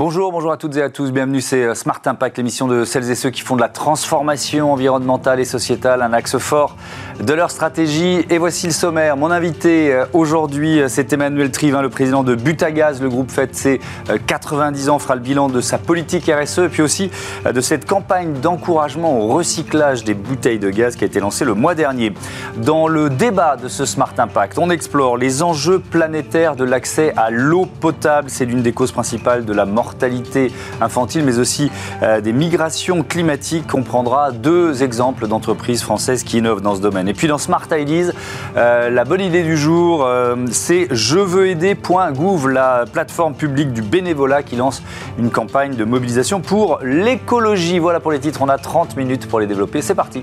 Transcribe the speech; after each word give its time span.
Bonjour, 0.00 0.50
à 0.50 0.56
toutes 0.56 0.78
et 0.78 0.82
à 0.82 0.88
tous. 0.88 1.12
Bienvenue, 1.12 1.42
c'est 1.42 1.62
euh, 1.62 1.74
Smart 1.74 2.00
Impact, 2.06 2.38
l'émission 2.38 2.66
de 2.66 2.86
celles 2.86 3.10
et 3.10 3.14
ceux 3.14 3.28
qui 3.28 3.42
font 3.42 3.54
de 3.54 3.60
la 3.60 3.68
transformation 3.68 4.72
environnementale 4.72 5.40
et 5.40 5.44
sociétale 5.44 6.00
un 6.00 6.14
axe 6.14 6.38
fort 6.38 6.74
de 7.22 7.34
leur 7.34 7.50
stratégie. 7.50 8.24
Et 8.30 8.38
voici 8.38 8.66
le 8.66 8.72
sommaire. 8.72 9.18
Mon 9.18 9.30
invité 9.30 9.92
euh, 9.92 10.06
aujourd'hui, 10.14 10.80
euh, 10.80 10.88
c'est 10.88 11.12
Emmanuel 11.12 11.50
Trivin, 11.50 11.82
le 11.82 11.90
président 11.90 12.22
de 12.22 12.34
Butagaz. 12.34 13.02
Le 13.02 13.10
groupe 13.10 13.30
fête 13.30 13.54
ses 13.54 13.78
90 14.26 14.88
ans, 14.88 14.98
fera 14.98 15.16
le 15.16 15.20
bilan 15.20 15.50
de 15.50 15.60
sa 15.60 15.76
politique 15.76 16.32
RSE 16.34 16.60
et 16.60 16.68
puis 16.70 16.80
aussi 16.80 17.10
de 17.44 17.60
cette 17.60 17.84
campagne 17.84 18.32
d'encouragement 18.40 19.20
au 19.20 19.26
recyclage 19.26 20.04
des 20.04 20.14
bouteilles 20.14 20.58
de 20.58 20.70
gaz 20.70 20.96
qui 20.96 21.04
a 21.04 21.08
été 21.08 21.20
lancée 21.20 21.44
le 21.44 21.52
mois 21.52 21.74
dernier. 21.74 22.14
Dans 22.56 22.88
le 22.88 23.10
débat 23.10 23.56
de 23.56 23.68
ce 23.68 23.84
Smart 23.84 24.14
Impact, 24.16 24.58
on 24.58 24.70
explore 24.70 25.18
les 25.18 25.42
enjeux 25.42 25.78
planétaires 25.78 26.56
de 26.56 26.64
l'accès 26.64 27.12
à 27.18 27.28
l'eau 27.30 27.66
potable. 27.66 28.30
C'est 28.30 28.46
l'une 28.46 28.62
des 28.62 28.72
causes 28.72 28.92
principales 28.92 29.44
de 29.44 29.52
la 29.52 29.66
mortalité 29.66 29.89
mortalité 29.90 30.52
infantile, 30.80 31.24
mais 31.24 31.38
aussi 31.38 31.70
euh, 32.02 32.20
des 32.20 32.32
migrations 32.32 33.02
climatiques. 33.02 33.74
On 33.74 33.82
prendra 33.82 34.30
deux 34.30 34.84
exemples 34.84 35.26
d'entreprises 35.26 35.82
françaises 35.82 36.22
qui 36.22 36.38
innovent 36.38 36.60
dans 36.60 36.76
ce 36.76 36.80
domaine. 36.80 37.08
Et 37.08 37.14
puis 37.14 37.26
dans 37.26 37.38
Smart 37.38 37.66
Ideas, 37.72 38.12
euh, 38.56 38.88
la 38.88 39.04
bonne 39.04 39.20
idée 39.20 39.42
du 39.42 39.56
jour, 39.56 40.04
euh, 40.04 40.36
c'est 40.52 40.86
je 40.92 41.18
veux 41.18 41.48
aider.gouv, 41.48 42.48
la 42.48 42.84
plateforme 42.90 43.34
publique 43.34 43.72
du 43.72 43.82
bénévolat 43.82 44.44
qui 44.44 44.54
lance 44.54 44.80
une 45.18 45.30
campagne 45.30 45.74
de 45.74 45.84
mobilisation 45.84 46.40
pour 46.40 46.78
l'écologie. 46.84 47.80
Voilà 47.80 47.98
pour 47.98 48.12
les 48.12 48.20
titres, 48.20 48.42
on 48.42 48.48
a 48.48 48.58
30 48.58 48.96
minutes 48.96 49.26
pour 49.26 49.40
les 49.40 49.48
développer. 49.48 49.82
C'est 49.82 49.96
parti. 49.96 50.22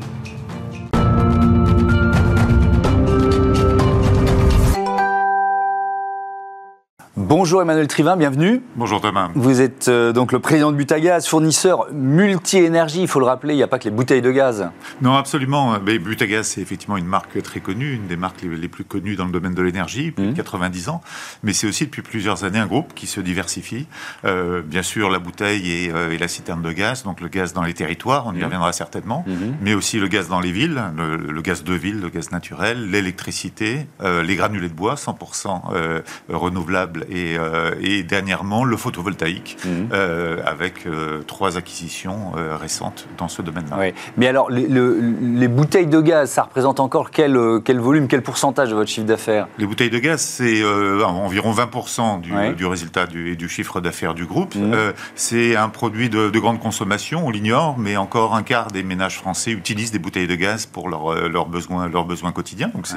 Bonjour 7.48 7.62
Emmanuel 7.62 7.88
Trivin, 7.88 8.18
bienvenue. 8.18 8.62
Bonjour 8.76 9.00
Thomas. 9.00 9.30
Vous 9.34 9.62
êtes 9.62 9.88
euh, 9.88 10.12
donc 10.12 10.34
le 10.34 10.40
président 10.40 10.70
de 10.70 10.76
Butagaz, 10.76 11.28
fournisseur 11.28 11.88
multi-énergie. 11.94 13.04
Il 13.04 13.08
faut 13.08 13.22
le 13.22 13.26
rappeler, 13.26 13.54
il 13.54 13.56
n'y 13.56 13.64
a 13.64 13.68
pas 13.68 13.80
que 13.80 13.86
les 13.86 13.92
bouteilles 13.92 14.22
de 14.22 14.32
gaz. 14.32 14.70
Non, 15.02 15.16
absolument. 15.16 15.80
Mais 15.80 15.98
Butagaz, 15.98 16.44
c'est 16.44 16.60
effectivement 16.60 16.98
une 16.98 17.06
marque 17.06 17.42
très 17.42 17.62
connue, 17.62 17.94
une 17.94 18.06
des 18.08 18.18
marques 18.18 18.42
les, 18.42 18.68
plus 18.68 18.84
connues 18.84 19.16
dans 19.16 19.24
le 19.24 19.32
domaine 19.32 19.54
de 19.54 19.62
l'énergie, 19.62 20.12
plus 20.12 20.28
de 20.28 20.34
90 20.34 20.88
mmh. 20.88 20.90
ans. 20.90 21.02
Mais 21.42 21.54
c'est 21.54 21.68
aussi 21.68 21.86
depuis 21.86 22.02
plusieurs 22.02 22.44
années 22.44 22.60
un 22.60 22.66
groupe 22.66 22.94
qui 22.94 23.08
se 23.08 23.22
diversifie. 23.22 23.88
Euh, 24.26 24.62
bien 24.62 24.84
sûr, 24.84 25.10
la 25.10 25.20
bouteille 25.20 25.90
euh, 25.90 26.12
et, 26.12 26.18
la 26.18 26.28
citerne 26.28 26.62
de 26.62 26.74
gaz, 26.74 27.04
donc 27.04 27.22
le 27.22 27.30
gaz 27.30 27.54
dans 27.54 27.64
les 27.64 27.74
territoires, 27.74 28.28
on 28.28 28.34
y 28.34 28.40
mmh. 28.40 28.44
reviendra 28.44 28.74
certainement, 28.74 29.24
mmh. 29.26 29.34
mais 29.62 29.74
aussi 29.74 30.00
le 30.00 30.10
gaz 30.10 30.28
dans 30.28 30.42
les 30.42 30.52
villes, 30.52 30.84
le, 30.98 31.42
gaz 31.42 31.64
de 31.64 31.74
ville, 31.74 32.02
le 32.02 32.10
gaz 32.10 32.32
naturel, 32.32 32.92
l'électricité, 32.92 33.88
les 34.04 34.36
granulés 34.36 34.68
de 34.68 34.74
bois, 34.74 34.96
100% 34.96 36.02
renouvelables 36.28 37.06
et 37.10 37.37
euh, 37.38 37.72
et, 37.82 38.04
dernièrement 38.04 38.64
le 38.64 38.78
photovoltaïque, 38.78 39.58
mhm. 39.66 39.90
euh, 39.94 40.42
avec 40.46 40.86
euh, 40.86 41.22
trois 41.26 41.58
acquisitions 41.58 42.32
récentes 42.60 43.08
dans 43.18 43.28
ce 43.28 43.42
domaine-là. 43.42 43.92
Mais 44.18 44.28
alors, 44.28 44.50
les, 44.50 45.48
bouteilles 45.48 45.88
de 45.88 46.02
gaz, 46.02 46.32
ça 46.32 46.44
représente 46.44 46.80
encore 46.80 47.12
quel, 47.12 47.38
quel 47.64 47.80
volume, 47.80 48.08
quel 48.08 48.22
pourcentage 48.22 48.70
de 48.70 48.76
votre 48.76 48.90
chiffre 48.90 49.08
d'affaires? 49.08 49.48
Les 49.58 49.66
bouteilles 49.66 49.90
de 49.90 50.00
gaz, 50.00 50.22
c'est 50.22 50.64
environ 51.04 51.52
20% 51.52 52.22
du, 52.22 52.32
du, 52.56 52.66
résultat 52.66 53.06
du, 53.08 53.36
du 53.36 53.50
chiffre 53.50 53.82
d'affaires 53.82 54.14
du 54.14 54.26
groupe. 54.26 54.56
Mhm. 54.56 54.94
c'est 55.16 55.56
un 55.56 55.70
produit 55.70 56.10
de, 56.10 56.40
grande 56.40 56.60
consommation, 56.60 57.26
on 57.26 57.30
l'ignore, 57.30 57.78
mais 57.78 57.98
encore 57.98 58.36
un 58.36 58.44
quart 58.44 58.72
des 58.72 58.84
ménages 58.84 59.18
français 59.18 59.52
utilisent 59.52 59.92
des 59.92 60.00
bouteilles 60.00 60.28
de 60.28 60.36
gaz 60.36 60.66
pour 60.66 60.90
leurs 60.90 61.48
besoins, 61.48 61.88
leurs 61.88 62.06
besoins 62.06 62.32
quotidiens. 62.32 62.70
Donc 62.74 62.88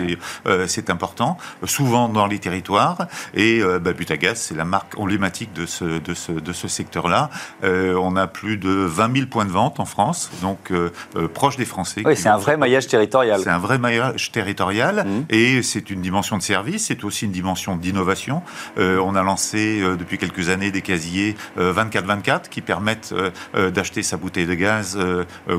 c'est 0.66 0.90
important, 0.90 1.36
souvent 1.64 2.08
dans 2.08 2.26
les 2.26 2.38
territoires. 2.38 3.06
Et 3.34 3.62
bah, 3.80 3.92
C'est 4.34 4.56
la 4.56 4.64
marque 4.64 4.98
emblématique 4.98 5.52
de 5.52 5.66
ce, 5.66 5.84
de 5.98 6.14
ce, 6.14 6.32
de 6.32 6.52
ce 6.52 6.68
secteur-là. 6.68 7.30
Euh, 7.64 7.94
on 7.94 8.16
a 8.16 8.26
plus 8.26 8.56
de 8.56 8.70
20 8.70 9.14
000 9.14 9.26
points 9.26 9.44
de 9.44 9.50
vente 9.50 9.80
en 9.80 9.84
France, 9.84 10.30
donc 10.42 10.70
euh, 10.70 10.90
euh, 11.16 11.28
proche 11.28 11.56
des 11.56 11.64
Français. 11.64 12.02
Oui, 12.04 12.16
c'est 12.16 12.28
un 12.28 12.36
vrai 12.36 12.56
maillage 12.56 12.86
territorial. 12.86 13.40
C'est 13.42 13.50
un 13.50 13.58
vrai 13.58 13.78
maillage 13.78 14.30
territorial 14.32 15.06
mmh. 15.06 15.24
et 15.30 15.62
c'est 15.62 15.90
une 15.90 16.02
dimension 16.02 16.36
de 16.36 16.42
service, 16.42 16.86
c'est 16.86 17.02
aussi 17.04 17.24
une 17.24 17.32
dimension 17.32 17.76
d'innovation. 17.76 18.42
on 18.76 19.14
a 19.14 19.22
lancé 19.22 19.82
depuis 19.98 20.18
quelques 20.18 20.48
années 20.48 20.70
des 20.70 20.82
casiers 20.82 21.36
24-24 21.58 22.48
qui 22.48 22.60
permettent 22.60 23.14
d'acheter 23.54 24.02
sa 24.02 24.16
bouteille 24.16 24.46
de 24.46 24.54
gaz 24.54 24.98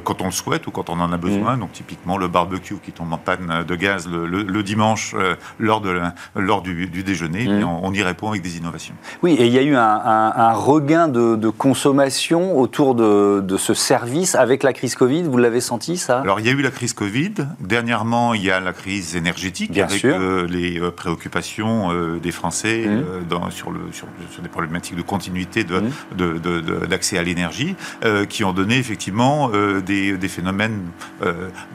quand 0.03 0.21
on 0.21 0.25
le 0.25 0.31
souhaite 0.31 0.67
ou 0.67 0.71
quand 0.71 0.89
on 0.89 0.99
en 0.99 1.11
a 1.11 1.17
besoin. 1.17 1.55
Mmh. 1.55 1.59
Donc 1.59 1.71
typiquement 1.73 2.17
le 2.17 2.27
barbecue 2.27 2.77
qui 2.83 2.91
tombe 2.91 3.11
en 3.13 3.17
panne 3.17 3.63
de 3.67 3.75
gaz 3.75 4.07
le, 4.07 4.25
le, 4.25 4.63
dimanche 4.63 5.15
lors, 5.59 5.81
de 5.81 6.01
lors 6.35 6.61
du, 6.61 6.87
du 6.87 7.03
déjeuner, 7.03 7.47
mmh. 7.47 7.63
on, 7.63 7.85
on 7.85 7.93
y 7.93 8.03
répond 8.03 8.29
avec 8.29 8.41
des 8.41 8.50
innovations. 8.57 8.95
Oui, 9.23 9.35
et 9.39 9.45
il 9.47 9.53
y 9.53 9.59
a 9.59 9.63
eu 9.63 9.75
un, 9.75 10.53
regain 10.53 11.07
de, 11.07 11.49
consommation 11.49 12.57
autour 12.57 12.95
de, 12.95 13.57
ce 13.57 13.73
service 13.73 14.35
avec 14.35 14.63
la 14.63 14.73
crise 14.73 14.95
Covid. 14.95 15.23
Vous 15.23 15.37
l'avez 15.37 15.61
senti, 15.61 15.97
ça? 15.97 16.19
Alors, 16.19 16.39
il 16.39 16.45
y 16.45 16.49
a 16.49 16.53
eu 16.53 16.61
la 16.61 16.71
crise 16.71 16.93
Covid. 16.93 17.33
Dernièrement, 17.59 18.33
il 18.33 18.43
y 18.43 18.51
a 18.51 18.59
la 18.59 18.73
crise 18.73 19.15
énergétique 19.15 19.77
avec 19.77 20.05
euh, 20.05 20.47
les 20.47 20.79
euh, 20.79 20.91
préoccupations 20.91 21.91
euh, 21.91 22.19
des 22.19 22.31
Français 22.31 22.85
mmh. 22.87 23.27
dans, 23.27 23.49
sur, 23.49 23.71
le, 23.71 23.79
sur, 23.91 24.07
des 24.41 24.49
problématiques 24.49 24.95
de 24.95 25.01
continuité 25.01 25.63
mmh. 25.63 26.87
d'accès 26.87 27.17
à 27.17 27.23
l'énergie 27.23 27.75
qui 28.29 28.43
ont 28.43 28.53
donné 28.53 28.77
effectivement 28.77 29.49
des, 29.85 30.17
phénomènes 30.27 30.81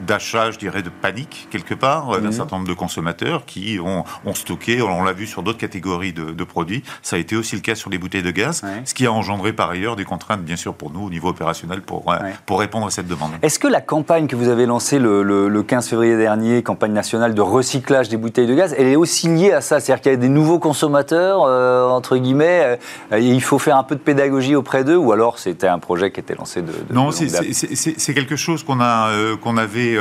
d'achat, 0.05 0.51
je 0.51 0.57
dirais, 0.57 0.81
de 0.81 0.89
panique 0.89 1.47
quelque 1.49 1.73
part 1.73 2.19
d'un 2.19 2.29
mmh. 2.29 2.31
certain 2.31 2.57
nombre 2.57 2.67
de 2.67 2.73
consommateurs 2.73 3.45
qui 3.45 3.79
ont, 3.79 4.03
stocké, 4.33 4.81
on 4.81 5.03
l'a 5.03 5.13
vu 5.13 5.27
sur 5.27 5.43
d'autres 5.43 5.57
catégories 5.57 6.13
de, 6.13 6.31
de 6.31 6.43
produits, 6.43 6.66
ça 7.01 7.15
a 7.15 7.19
été 7.19 7.35
aussi 7.35 7.55
le 7.55 7.61
cas 7.61 7.75
sur 7.75 7.89
les 7.89 7.97
bouteilles 7.97 8.23
de 8.23 8.31
gaz, 8.31 8.63
ce 8.85 8.93
qui 8.93 9.05
a 9.05 9.11
engendré 9.11 9.53
par 9.53 9.69
ailleurs 9.69 9.95
des 9.95 10.05
contraintes, 10.05 10.41
bien 10.41 10.55
sûr, 10.55 10.73
pour 10.73 10.91
nous 10.91 11.01
au 11.01 11.09
niveau 11.09 11.29
opérationnel 11.29 11.81
pour, 11.81 12.11
euh, 12.11 12.17
pour 12.45 12.59
répondre 12.59 12.87
à 12.87 12.91
cette 12.91 13.07
demande. 13.07 13.31
Est-ce 13.41 13.59
que 13.59 13.67
la 13.67 13.81
campagne 13.81 14.27
que 14.27 14.35
vous 14.35 14.49
avez 14.49 14.65
lancée 14.65 14.99
le, 14.99 15.23
le, 15.23 15.63
15 15.63 15.89
février 15.89 16.17
dernier, 16.17 16.63
campagne 16.63 16.93
nationale 16.93 17.33
de 17.33 17.41
recyclage 17.41 18.09
des 18.09 18.17
bouteilles 18.17 18.47
de 18.47 18.55
gaz, 18.55 18.75
elle 18.77 18.87
est 18.87 18.95
aussi 18.95 19.27
liée 19.27 19.51
à 19.51 19.61
ça? 19.61 19.79
C'est-à-dire 19.79 20.01
qu'il 20.01 20.11
y 20.11 20.15
a 20.15 20.17
des 20.17 20.29
nouveaux 20.29 20.59
consommateurs, 20.59 21.43
euh, 21.43 21.87
entre 21.89 22.17
guillemets, 22.17 22.77
euh, 23.11 23.17
et 23.17 23.25
il 23.25 23.41
faut 23.41 23.59
faire 23.59 23.77
un 23.77 23.83
peu 23.83 23.95
de 23.95 24.01
pédagogie 24.01 24.55
auprès 24.55 24.83
d'eux, 24.83 24.95
ou 24.95 25.11
alors 25.11 25.39
c'était 25.39 25.67
un 25.67 25.79
projet 25.79 26.11
qui 26.11 26.19
était 26.19 26.35
lancé 26.35 26.61
de. 26.61 26.67
de 26.67 26.93
non, 26.93 27.11
c'est 27.11 28.13
quelque 28.13 28.35
chose 28.35 28.63
qu'on 28.63 28.79
a, 28.79 29.09
qu'on 29.41 29.57
avait, 29.57 29.97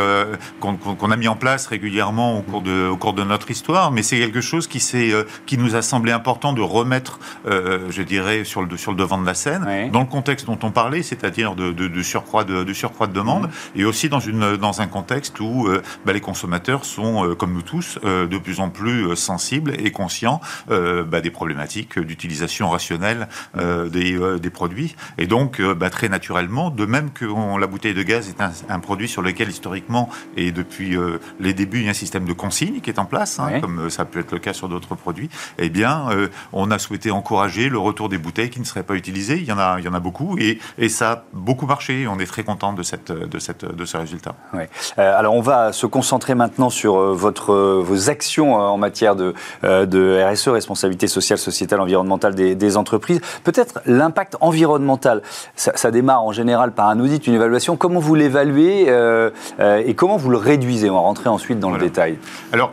qu'on 0.60 1.10
a 1.10 1.16
mis 1.16 1.28
en 1.28 1.36
place 1.36 1.66
régulièrement 1.66 2.38
au 2.38 2.42
cours 2.42 2.62
de, 2.62 2.88
au 2.88 2.96
cours 2.96 3.12
de 3.12 3.24
notre 3.24 3.50
histoire, 3.50 3.90
mais 3.90 4.02
c'est 4.02 4.18
quelque 4.18 4.40
chose 4.40 4.66
qui, 4.66 4.82
qui 5.46 5.58
nous 5.58 5.74
a 5.74 5.82
semblé 5.82 6.12
important 6.12 6.52
de 6.56 6.62
remettre, 6.62 7.20
euh, 7.46 7.86
je 7.90 8.02
dirais, 8.02 8.42
sur 8.42 8.62
le, 8.62 8.76
sur 8.76 8.90
le 8.90 8.96
devant 8.96 9.18
de 9.18 9.26
la 9.26 9.34
scène, 9.34 9.90
dans 9.92 10.00
le 10.00 10.06
contexte 10.06 10.46
dont 10.46 10.58
on 10.62 10.72
parlait, 10.72 11.02
c'est-à-dire 11.02 11.54
de, 11.54 11.70
de, 11.70 12.02
surcroît 12.02 12.42
de, 12.42 12.72
surcroît 12.72 13.06
de 13.06 13.12
demande, 13.12 13.46
mmh. 13.46 13.80
et 13.80 13.84
aussi 13.84 14.08
dans, 14.08 14.18
une, 14.18 14.56
dans 14.56 14.80
un 14.80 14.88
contexte 14.88 15.38
où 15.38 15.68
euh, 15.68 15.82
bah, 16.04 16.12
les 16.12 16.20
consommateurs 16.20 16.84
sont, 16.84 17.24
euh, 17.24 17.34
comme 17.34 17.52
nous 17.52 17.62
tous, 17.62 17.98
de 18.02 18.38
plus 18.38 18.60
en 18.60 18.70
plus 18.70 19.14
sensibles 19.14 19.74
et 19.78 19.90
conscients 19.90 20.40
bah, 20.68 21.20
des 21.20 21.30
problématiques 21.30 21.98
d'utilisation 21.98 22.70
rationnelle 22.70 23.28
des, 23.54 24.18
des, 24.40 24.50
produits. 24.50 24.96
Et 25.18 25.26
donc, 25.26 25.60
bah, 25.60 25.90
très 25.90 26.08
naturellement, 26.08 26.70
de 26.70 26.86
même 26.86 27.10
que 27.10 27.26
la 27.58 27.66
bouteille 27.66 27.92
de 27.94 28.02
gaz 28.02 28.28
est 28.28 28.40
un, 28.70 28.80
produit 28.80 29.08
sur 29.08 29.20
lequel, 29.20 29.50
historiquement, 29.50 30.08
et 30.36 30.52
depuis 30.52 30.96
les 31.38 31.52
débuts, 31.52 31.80
il 31.80 31.84
y 31.84 31.88
a 31.88 31.90
un 31.90 31.94
système 31.94 32.24
de 32.24 32.32
consigne 32.32 32.80
qui 32.80 32.88
est 32.88 32.98
en 32.98 33.04
place, 33.04 33.38
hein, 33.38 33.60
comme 33.60 33.90
ça 33.90 34.04
peut 34.04 34.20
être 34.20 34.32
le 34.32 34.38
cas 34.38 34.54
sur 34.54 34.68
d'autres 34.68 34.94
produits, 34.94 35.28
eh 35.58 35.68
bien, 35.68 36.08
on 36.52 36.70
a 36.70 36.78
souhaité 36.78 37.10
encourager 37.10 37.68
le 37.68 37.78
retour 37.78 38.08
des 38.08 38.18
bouteilles 38.18 38.50
qui 38.50 38.60
ne 38.60 38.64
seraient 38.64 38.82
pas 38.82 38.94
utilisées. 38.94 39.36
Il 39.36 39.44
y 39.44 39.52
en 39.52 39.58
a, 39.58 39.76
il 39.78 39.84
y 39.84 39.88
en 39.88 39.94
a 39.94 40.00
beaucoup 40.00 40.36
et, 40.38 40.58
et 40.78 40.88
ça 40.88 41.10
a 41.10 41.22
beaucoup 41.32 41.66
marché. 41.66 42.06
On 42.08 42.18
est 42.18 42.26
très 42.26 42.44
content 42.44 42.72
de, 42.72 42.82
cette, 42.82 43.12
de, 43.12 43.38
cette, 43.38 43.64
de 43.64 43.84
ce 43.84 43.96
résultat. 43.96 44.34
Euh, 44.54 45.18
alors 45.18 45.34
on 45.34 45.40
va 45.40 45.72
se 45.72 45.86
concentrer 45.86 46.34
maintenant 46.34 46.70
sur 46.70 46.96
euh, 46.96 47.12
votre, 47.14 47.52
euh, 47.52 47.82
vos 47.84 48.10
actions 48.10 48.54
en 48.54 48.78
matière 48.78 49.16
de, 49.16 49.34
de 49.62 50.24
RSE, 50.32 50.48
responsabilité 50.48 51.06
sociale, 51.06 51.38
sociétale, 51.38 51.80
environnementale 51.80 52.34
des, 52.34 52.76
entreprises. 52.76 53.20
Peut-être 53.44 53.80
l'impact 53.86 54.36
environnemental. 54.40 55.22
Ça, 55.54 55.90
démarre 55.90 56.24
en 56.24 56.32
général 56.32 56.72
par 56.72 56.88
un 56.88 56.98
audit, 57.00 57.26
une 57.26 57.34
évaluation. 57.34 57.76
Comment 57.76 58.00
vous 58.00 58.14
l'évaluez 58.14 58.92
et 59.60 59.94
comment 59.94 60.16
vous 60.16 60.30
le 60.30 60.36
réduisez? 60.36 60.90
On 60.90 60.94
va 60.94 61.00
rentrer 61.00 61.28
ensuite 61.28 61.60
dans 61.60 61.70
le 61.70 61.78
détail. 61.78 62.18
Alors, 62.52 62.72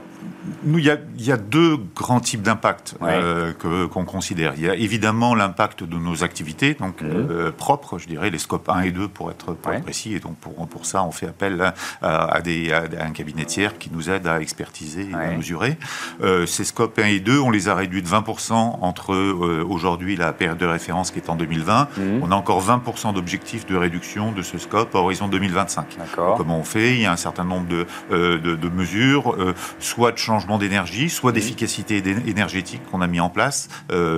nous, 0.63 0.79
il 0.79 0.85
y, 0.85 1.31
a, 1.31 1.37
deux 1.37 1.77
grands 1.95 2.19
types 2.19 2.41
d'impact 2.41 2.95
euh, 3.01 3.53
qu'on 3.53 4.05
considère. 4.05 4.53
Il 4.57 4.63
y 4.63 4.69
a 4.69 4.75
évidemment 4.75 5.35
l'impact 5.35 5.83
de 5.83 5.95
nos 5.97 6.23
activités, 6.23 6.73
donc 6.73 7.01
mhm. 7.01 7.27
euh, 7.29 7.51
propres, 7.51 7.97
je 7.97 8.07
dirais, 8.07 8.29
les 8.29 8.37
scopes 8.37 8.67
1 8.67 8.81
et 8.81 8.91
2 8.91 9.07
pour 9.07 9.31
être, 9.31 9.53
précis. 9.53 10.13
Et 10.13 10.19
donc 10.19 10.35
pour, 10.37 10.67
pour, 10.67 10.85
ça, 10.85 11.03
on 11.03 11.11
fait 11.11 11.27
appel 11.27 11.73
à, 12.01 12.41
des, 12.41 12.73
un 12.73 13.11
cabinet 13.11 13.45
tiers 13.45 13.77
qui 13.77 13.89
nous 13.91 14.09
aide 14.09 14.27
à 14.27 14.41
expertiser 14.41 15.09
et 15.09 15.13
à 15.13 15.31
mesurer. 15.31 15.77
Euh, 16.21 16.45
ces 16.45 16.65
scopes 16.65 16.99
1 16.99 17.05
et 17.05 17.19
2, 17.19 17.39
on 17.39 17.49
les 17.49 17.69
a 17.69 17.75
réduits 17.75 18.01
de 18.01 18.07
20% 18.07 18.53
entre 18.53 19.15
aujourd'hui 19.63 20.15
la 20.17 20.33
période 20.33 20.57
de 20.57 20.65
référence 20.65 21.11
qui 21.11 21.19
est 21.19 21.29
en 21.29 21.35
2020. 21.35 21.87
Mhm. 21.97 22.19
On 22.21 22.31
a 22.31 22.35
encore 22.35 22.61
20% 22.61 23.13
d'objectifs 23.13 23.65
de 23.65 23.75
réduction 23.75 24.31
de 24.31 24.41
ce 24.41 24.57
scope 24.57 24.93
à 24.95 24.99
horizon 24.99 25.27
2025. 25.27 25.97
Comment 26.37 26.59
on 26.59 26.63
fait? 26.63 26.95
Il 26.95 27.01
y 27.01 27.05
a 27.05 27.11
un 27.11 27.17
certain 27.17 27.45
nombre 27.45 27.67
de, 27.67 27.85
de, 28.11 28.37
de 28.37 28.69
mesures, 28.69 29.35
soit 29.79 30.11
de 30.11 30.17
changement 30.33 30.57
d'énergie, 30.57 31.09
soit 31.09 31.31
d'efficacité 31.31 32.01
énergétique 32.25 32.81
qu'on 32.89 33.01
a 33.01 33.07
mis 33.07 33.19
en 33.19 33.29
place 33.29 33.69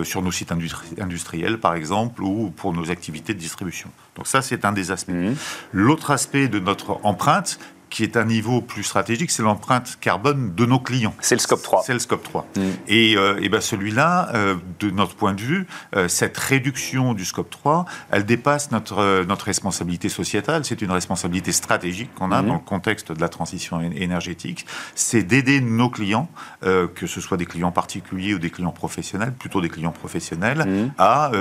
sur 0.03 0.21
nos 0.21 0.31
sites 0.31 0.53
industriels, 0.99 1.59
par 1.59 1.75
exemple, 1.75 2.23
ou 2.23 2.51
pour 2.51 2.73
nos 2.73 2.89
activités 2.89 3.33
de 3.33 3.39
distribution. 3.39 3.89
Donc 4.15 4.27
ça, 4.27 4.41
c'est 4.41 4.63
un 4.63 4.71
des 4.71 4.91
aspects. 4.91 5.11
Mmh. 5.11 5.33
L'autre 5.73 6.11
aspect 6.11 6.47
de 6.47 6.59
notre 6.59 6.99
empreinte, 7.03 7.59
qui 7.89 8.03
est 8.03 8.17
un 8.17 8.25
niveau 8.25 8.61
plus 8.61 8.83
stratégique, 8.83 9.31
c'est 9.31 9.43
l'empreinte 9.43 9.97
carbone 10.01 10.53
de 10.55 10.65
nos 10.65 10.79
clients. 10.79 11.13
C'est 11.21 11.35
le 11.35 11.39
scope 11.39 11.61
3. 11.61 11.83
C'est 11.85 11.93
le 11.93 11.99
scope 11.99 12.23
3. 12.23 12.47
Mm. 12.55 12.61
Et, 12.87 13.17
euh, 13.17 13.39
et 13.41 13.49
ben 13.49 13.61
celui-là, 13.61 14.29
euh, 14.33 14.55
de 14.79 14.89
notre 14.89 15.15
point 15.15 15.33
de 15.33 15.41
vue, 15.41 15.67
euh, 15.95 16.07
cette 16.07 16.37
réduction 16.37 17.13
du 17.13 17.25
scope 17.25 17.49
3, 17.49 17.85
elle 18.11 18.25
dépasse 18.25 18.71
notre, 18.71 19.23
notre 19.25 19.45
responsabilité 19.45 20.09
sociétale. 20.09 20.65
C'est 20.65 20.81
une 20.81 20.91
responsabilité 20.91 21.51
stratégique 21.51 22.13
qu'on 22.15 22.31
a 22.31 22.41
mm. 22.41 22.47
dans 22.47 22.53
le 22.55 22.59
contexte 22.59 23.11
de 23.11 23.21
la 23.21 23.29
transition 23.29 23.81
énergétique. 23.81 24.65
C'est 24.95 25.23
d'aider 25.23 25.61
nos 25.61 25.89
clients, 25.89 26.29
que 26.61 27.07
ce 27.07 27.21
soit 27.21 27.37
des 27.37 27.45
clients 27.45 27.71
particuliers 27.71 28.33
ou 28.33 28.39
des 28.39 28.49
clients 28.49 28.71
professionnels, 28.71 29.33
plutôt 29.33 29.61
des 29.61 29.69
clients 29.69 29.91
professionnels, 29.91 30.65
mm. 30.65 30.93
à 30.97 31.31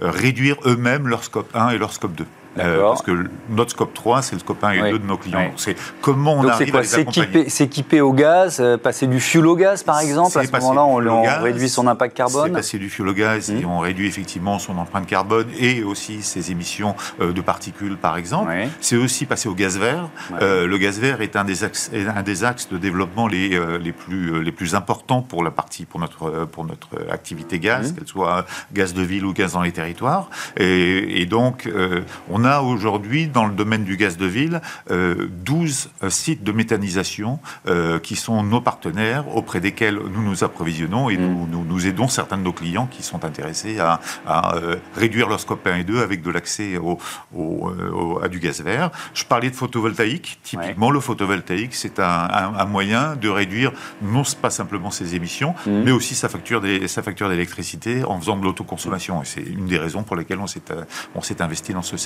réduire 0.00 0.56
eux-mêmes 0.66 1.08
leur 1.08 1.24
scope 1.24 1.54
1 1.54 1.70
et 1.70 1.78
leur 1.78 1.92
scope 1.92 2.14
2. 2.14 2.26
Euh, 2.58 2.82
parce 2.82 3.02
que 3.02 3.24
notre 3.48 3.70
scope 3.70 3.94
3, 3.94 4.22
c'est 4.22 4.34
le 4.34 4.40
scope 4.40 4.62
1 4.62 4.72
et 4.72 4.90
2 4.90 4.98
de 4.98 5.06
nos 5.06 5.16
clients. 5.16 5.52
C'est 5.56 5.76
comment 6.00 6.34
on 6.34 6.46
arrive 6.46 6.70
quoi, 6.70 6.80
à 6.80 7.48
S'équiper 7.48 8.00
au 8.00 8.12
gaz, 8.12 8.58
euh, 8.60 8.76
passer 8.76 9.06
du 9.06 9.20
fuel 9.20 9.46
au 9.46 9.56
gaz 9.56 9.82
par 9.82 10.00
exemple, 10.00 10.38
à 10.38 10.44
ce 10.44 10.52
moment-là 10.52 10.84
on, 10.84 11.42
réduit 11.42 11.68
son 11.68 11.86
impact 11.86 12.16
carbone 12.16 12.48
C'est 12.48 12.52
passer 12.52 12.78
du 12.78 12.90
fuel 12.90 13.08
au 13.08 13.14
gaz 13.14 13.50
et 13.50 13.64
mmh. 13.64 13.70
on 13.70 13.78
réduit 13.78 14.06
effectivement 14.06 14.58
son 14.58 14.76
empreinte 14.78 15.06
carbone 15.06 15.46
et 15.58 15.82
aussi 15.82 16.22
ses 16.22 16.50
émissions 16.50 16.94
euh, 17.20 17.32
de 17.32 17.40
particules 17.40 17.96
par 17.96 18.16
exemple. 18.16 18.52
C'est 18.80 18.96
aussi 18.96 19.26
passer 19.26 19.48
au 19.48 19.54
gaz 19.54 19.78
vert. 19.78 20.08
le 20.40 20.76
gaz 20.76 20.98
vert 20.98 21.22
est 21.22 21.36
un 21.36 21.44
des 21.44 21.64
axes, 21.64 21.90
un 21.94 22.22
des 22.22 22.44
axes 22.44 22.68
de 22.68 22.78
développement 22.78 23.28
les, 23.28 23.58
les, 23.80 23.92
plus, 23.92 24.42
les 24.42 24.52
plus 24.52 24.74
importants 24.74 25.22
pour 25.22 25.42
la 25.42 25.50
partie, 25.50 25.84
pour 25.84 26.00
notre, 26.00 26.46
pour 26.46 26.64
notre 26.64 26.88
activité 27.10 27.58
gaz, 27.58 27.92
mmh. 27.92 27.94
qu'elle 27.94 28.08
soit 28.08 28.44
gaz 28.72 28.92
de 28.94 29.02
ville 29.02 29.24
ou 29.24 29.32
gaz 29.32 29.52
dans 29.52 29.62
les 29.62 29.72
territoires. 29.72 30.28
Et, 30.56 31.22
et 31.22 31.26
donc 31.26 31.68
on 32.30 32.41
on 32.42 32.44
a 32.44 32.60
aujourd'hui, 32.60 33.28
dans 33.28 33.46
le 33.46 33.54
domaine 33.54 33.84
du 33.84 33.96
gaz 33.96 34.16
de 34.16 34.26
ville, 34.26 34.60
12 34.88 34.90
euh, 34.90 36.06
euh, 36.06 36.10
sites 36.10 36.42
de 36.42 36.50
méthanisation 36.50 37.38
euh, 37.68 38.00
qui 38.00 38.16
sont 38.16 38.42
nos 38.42 38.60
partenaires, 38.60 39.36
auprès 39.36 39.60
desquels 39.60 39.94
nous 39.94 40.22
nous 40.22 40.42
approvisionnons 40.42 41.08
et 41.08 41.16
nous, 41.16 41.46
mm. 41.46 41.66
nous, 41.68 41.86
aidons 41.86 42.08
certains 42.08 42.38
de 42.38 42.42
nos 42.42 42.52
clients 42.52 42.88
qui 42.90 43.04
sont 43.04 43.24
intéressés 43.24 43.78
à, 43.78 44.00
réduire 44.96 45.28
leur 45.28 45.38
scope 45.38 45.66
1 45.66 45.76
et 45.76 45.84
2 45.84 46.02
avec 46.02 46.22
de 46.22 46.30
l'accès 46.30 46.78
au, 46.78 46.98
à 48.22 48.28
du 48.28 48.40
gaz 48.40 48.60
vert. 48.60 48.90
Je 49.14 49.24
parlais 49.24 49.50
de 49.50 49.56
photovoltaïque. 49.56 50.40
Typiquement, 50.42 50.90
le 50.90 51.00
photovoltaïque, 51.00 51.74
c'est 51.74 52.00
un, 52.00 52.64
moyen 52.66 53.16
de 53.16 53.28
réduire 53.28 53.72
non 54.02 54.22
pas 54.40 54.50
simplement 54.50 54.90
ses 54.90 55.14
émissions, 55.14 55.54
mm. 55.66 55.82
mais 55.84 55.92
aussi 55.92 56.14
sa 56.14 56.28
facture 56.28 56.60
d'électricité 56.60 58.04
en 58.04 58.18
faisant 58.18 58.36
de 58.36 58.44
l'autoconsommation. 58.44 59.22
Et 59.22 59.26
c'est 59.26 59.42
une 59.42 59.66
des 59.66 59.78
raisons 59.78 60.02
pour 60.02 60.16
lesquelles 60.16 60.40
on 60.40 61.22
s'est 61.22 61.42
investi 61.42 61.72
dans 61.72 61.82
ce 61.82 61.96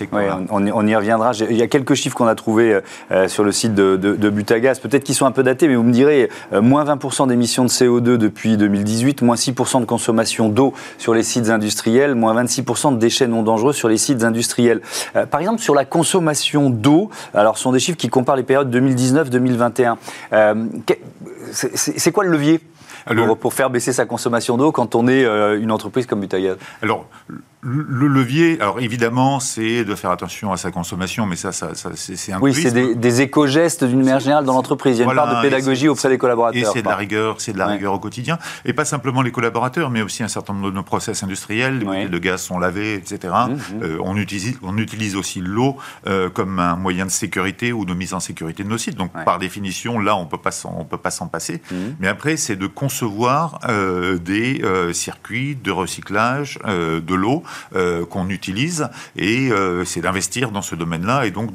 on, 0.50 0.86
y 0.86 0.94
reviendra. 0.94 1.32
Il 1.50 1.56
y 1.56 1.62
a 1.62 1.66
quelques 1.66 1.94
chiffres 1.94 2.16
qu'on 2.16 2.26
a 2.26 2.34
trouvés 2.34 2.80
euh, 3.10 3.28
sur 3.28 3.44
le 3.44 3.52
site 3.52 3.74
de, 3.74 3.96
de, 3.96 4.30
Butagaz, 4.30 4.78
peut-être 4.80 5.04
qu'ils 5.04 5.14
sont 5.14 5.26
un 5.26 5.32
peu 5.32 5.42
datés, 5.42 5.68
mais 5.68 5.76
vous 5.76 5.82
me 5.82 5.92
direz, 5.92 6.30
euh, 6.52 6.60
moins 6.60 6.84
20% 6.84 7.28
d'émissions 7.28 7.64
de 7.64 7.68
CO2 7.68 8.16
depuis 8.16 8.56
2018, 8.56 9.22
moins 9.22 9.36
6% 9.36 9.80
de 9.80 9.84
consommation 9.84 10.48
d'eau 10.48 10.74
sur 10.98 11.14
les 11.14 11.22
sites 11.22 11.50
industriels, 11.50 12.14
moins 12.14 12.34
26% 12.42 12.94
de 12.94 12.98
déchets 12.98 13.26
non 13.26 13.42
dangereux 13.42 13.72
sur 13.72 13.88
les 13.88 13.98
sites 13.98 14.24
industriels. 14.24 14.80
Euh, 15.14 15.26
par 15.26 15.40
exemple, 15.40 15.60
sur 15.60 15.74
la 15.74 15.84
consommation 15.84 16.70
d'eau, 16.70 17.10
alors 17.34 17.56
ce 17.56 17.64
sont 17.64 17.72
des 17.72 17.80
chiffres 17.80 17.98
qui 17.98 18.08
comparent 18.08 18.36
les 18.36 18.42
périodes 18.42 18.74
2019-2021. 18.74 19.96
c'est 21.52 22.12
quoi 22.12 22.24
le 22.24 22.30
levier 22.30 22.60
pour, 23.40 23.54
faire 23.54 23.70
baisser 23.70 23.92
sa 23.92 24.04
consommation 24.04 24.56
d'eau 24.56 24.72
quand 24.72 24.94
on 24.94 25.06
est 25.06 25.24
une 25.56 25.70
entreprise 25.70 26.06
comme 26.06 26.20
Butagaz? 26.20 26.56
Alors, 26.82 27.06
le 27.66 28.06
levier, 28.06 28.60
alors 28.60 28.80
évidemment, 28.80 29.40
c'est 29.40 29.84
de 29.84 29.94
faire 29.96 30.10
attention 30.10 30.52
à 30.52 30.56
sa 30.56 30.70
consommation, 30.70 31.26
mais 31.26 31.34
ça, 31.34 31.50
ça, 31.50 31.72
c'est 31.94 32.32
un 32.32 32.38
Oui, 32.38 32.54
c'est 32.54 32.70
des, 32.72 33.20
éco-gestes 33.20 33.82
d'une 33.82 33.98
manière 33.98 34.20
générale 34.20 34.44
dans 34.44 34.52
l'entreprise. 34.52 34.98
Il 34.98 35.00
y 35.00 35.02
a 35.02 35.10
une 35.10 35.16
part 35.16 35.36
de 35.36 35.42
pédagogie 35.42 35.88
auprès 35.88 36.08
des 36.08 36.18
collaborateurs. 36.18 36.62
Et 36.62 36.72
c'est 36.72 36.82
de 36.82 36.88
la 36.88 36.96
rigueur, 36.96 37.40
c'est 37.40 37.52
de 37.52 37.58
la 37.58 37.66
rigueur 37.66 37.92
au 37.92 37.98
quotidien. 37.98 38.38
Et 38.64 38.72
pas 38.72 38.84
simplement 38.84 39.22
les 39.22 39.32
collaborateurs, 39.32 39.90
mais 39.90 40.02
aussi 40.02 40.22
un 40.22 40.28
certain 40.28 40.52
nombre 40.52 40.70
de 40.70 40.74
nos 40.74 40.82
process 40.82 41.22
industriels. 41.22 41.80
Les 41.80 42.08
de 42.08 42.18
gaz 42.18 42.42
sont 42.42 42.58
lavés, 42.58 42.94
etc. 42.94 43.34
Mmh, 43.48 43.52
mmh. 43.52 43.82
Euh, 43.82 43.98
on, 44.02 44.16
utilise, 44.16 44.58
on 44.62 44.76
utilise 44.78 45.16
aussi 45.16 45.40
l'eau 45.40 45.76
euh, 46.06 46.30
comme 46.30 46.60
un 46.60 46.76
moyen 46.76 47.06
de 47.06 47.10
sécurité 47.10 47.72
ou 47.72 47.84
de 47.84 47.94
mise 47.94 48.14
en 48.14 48.20
sécurité 48.20 48.62
de 48.62 48.68
nos 48.68 48.78
sites. 48.78 48.96
Donc, 48.96 49.10
par 49.24 49.38
définition, 49.38 49.98
là, 49.98 50.14
on 50.16 50.24
ne 50.24 50.28
peut 50.28 50.38
pas 50.38 51.10
s'en 51.10 51.26
passer. 51.26 51.62
Mmh. 51.70 51.74
Mais 51.98 52.08
après, 52.08 52.36
c'est 52.36 52.56
de 52.56 52.66
concevoir 52.66 53.58
euh, 53.68 54.18
des 54.18 54.62
circuits 54.92 55.56
de 55.56 55.70
recyclage 55.70 56.58
de 56.66 57.14
l'eau 57.14 57.42
qu'on 58.10 58.28
utilise 58.28 58.88
et 59.16 59.50
euh, 59.50 59.84
c'est 59.84 60.00
d'investir 60.00 60.50
dans 60.50 60.62
ce 60.62 60.74
domaine-là 60.74 61.26
et 61.26 61.30
donc 61.30 61.50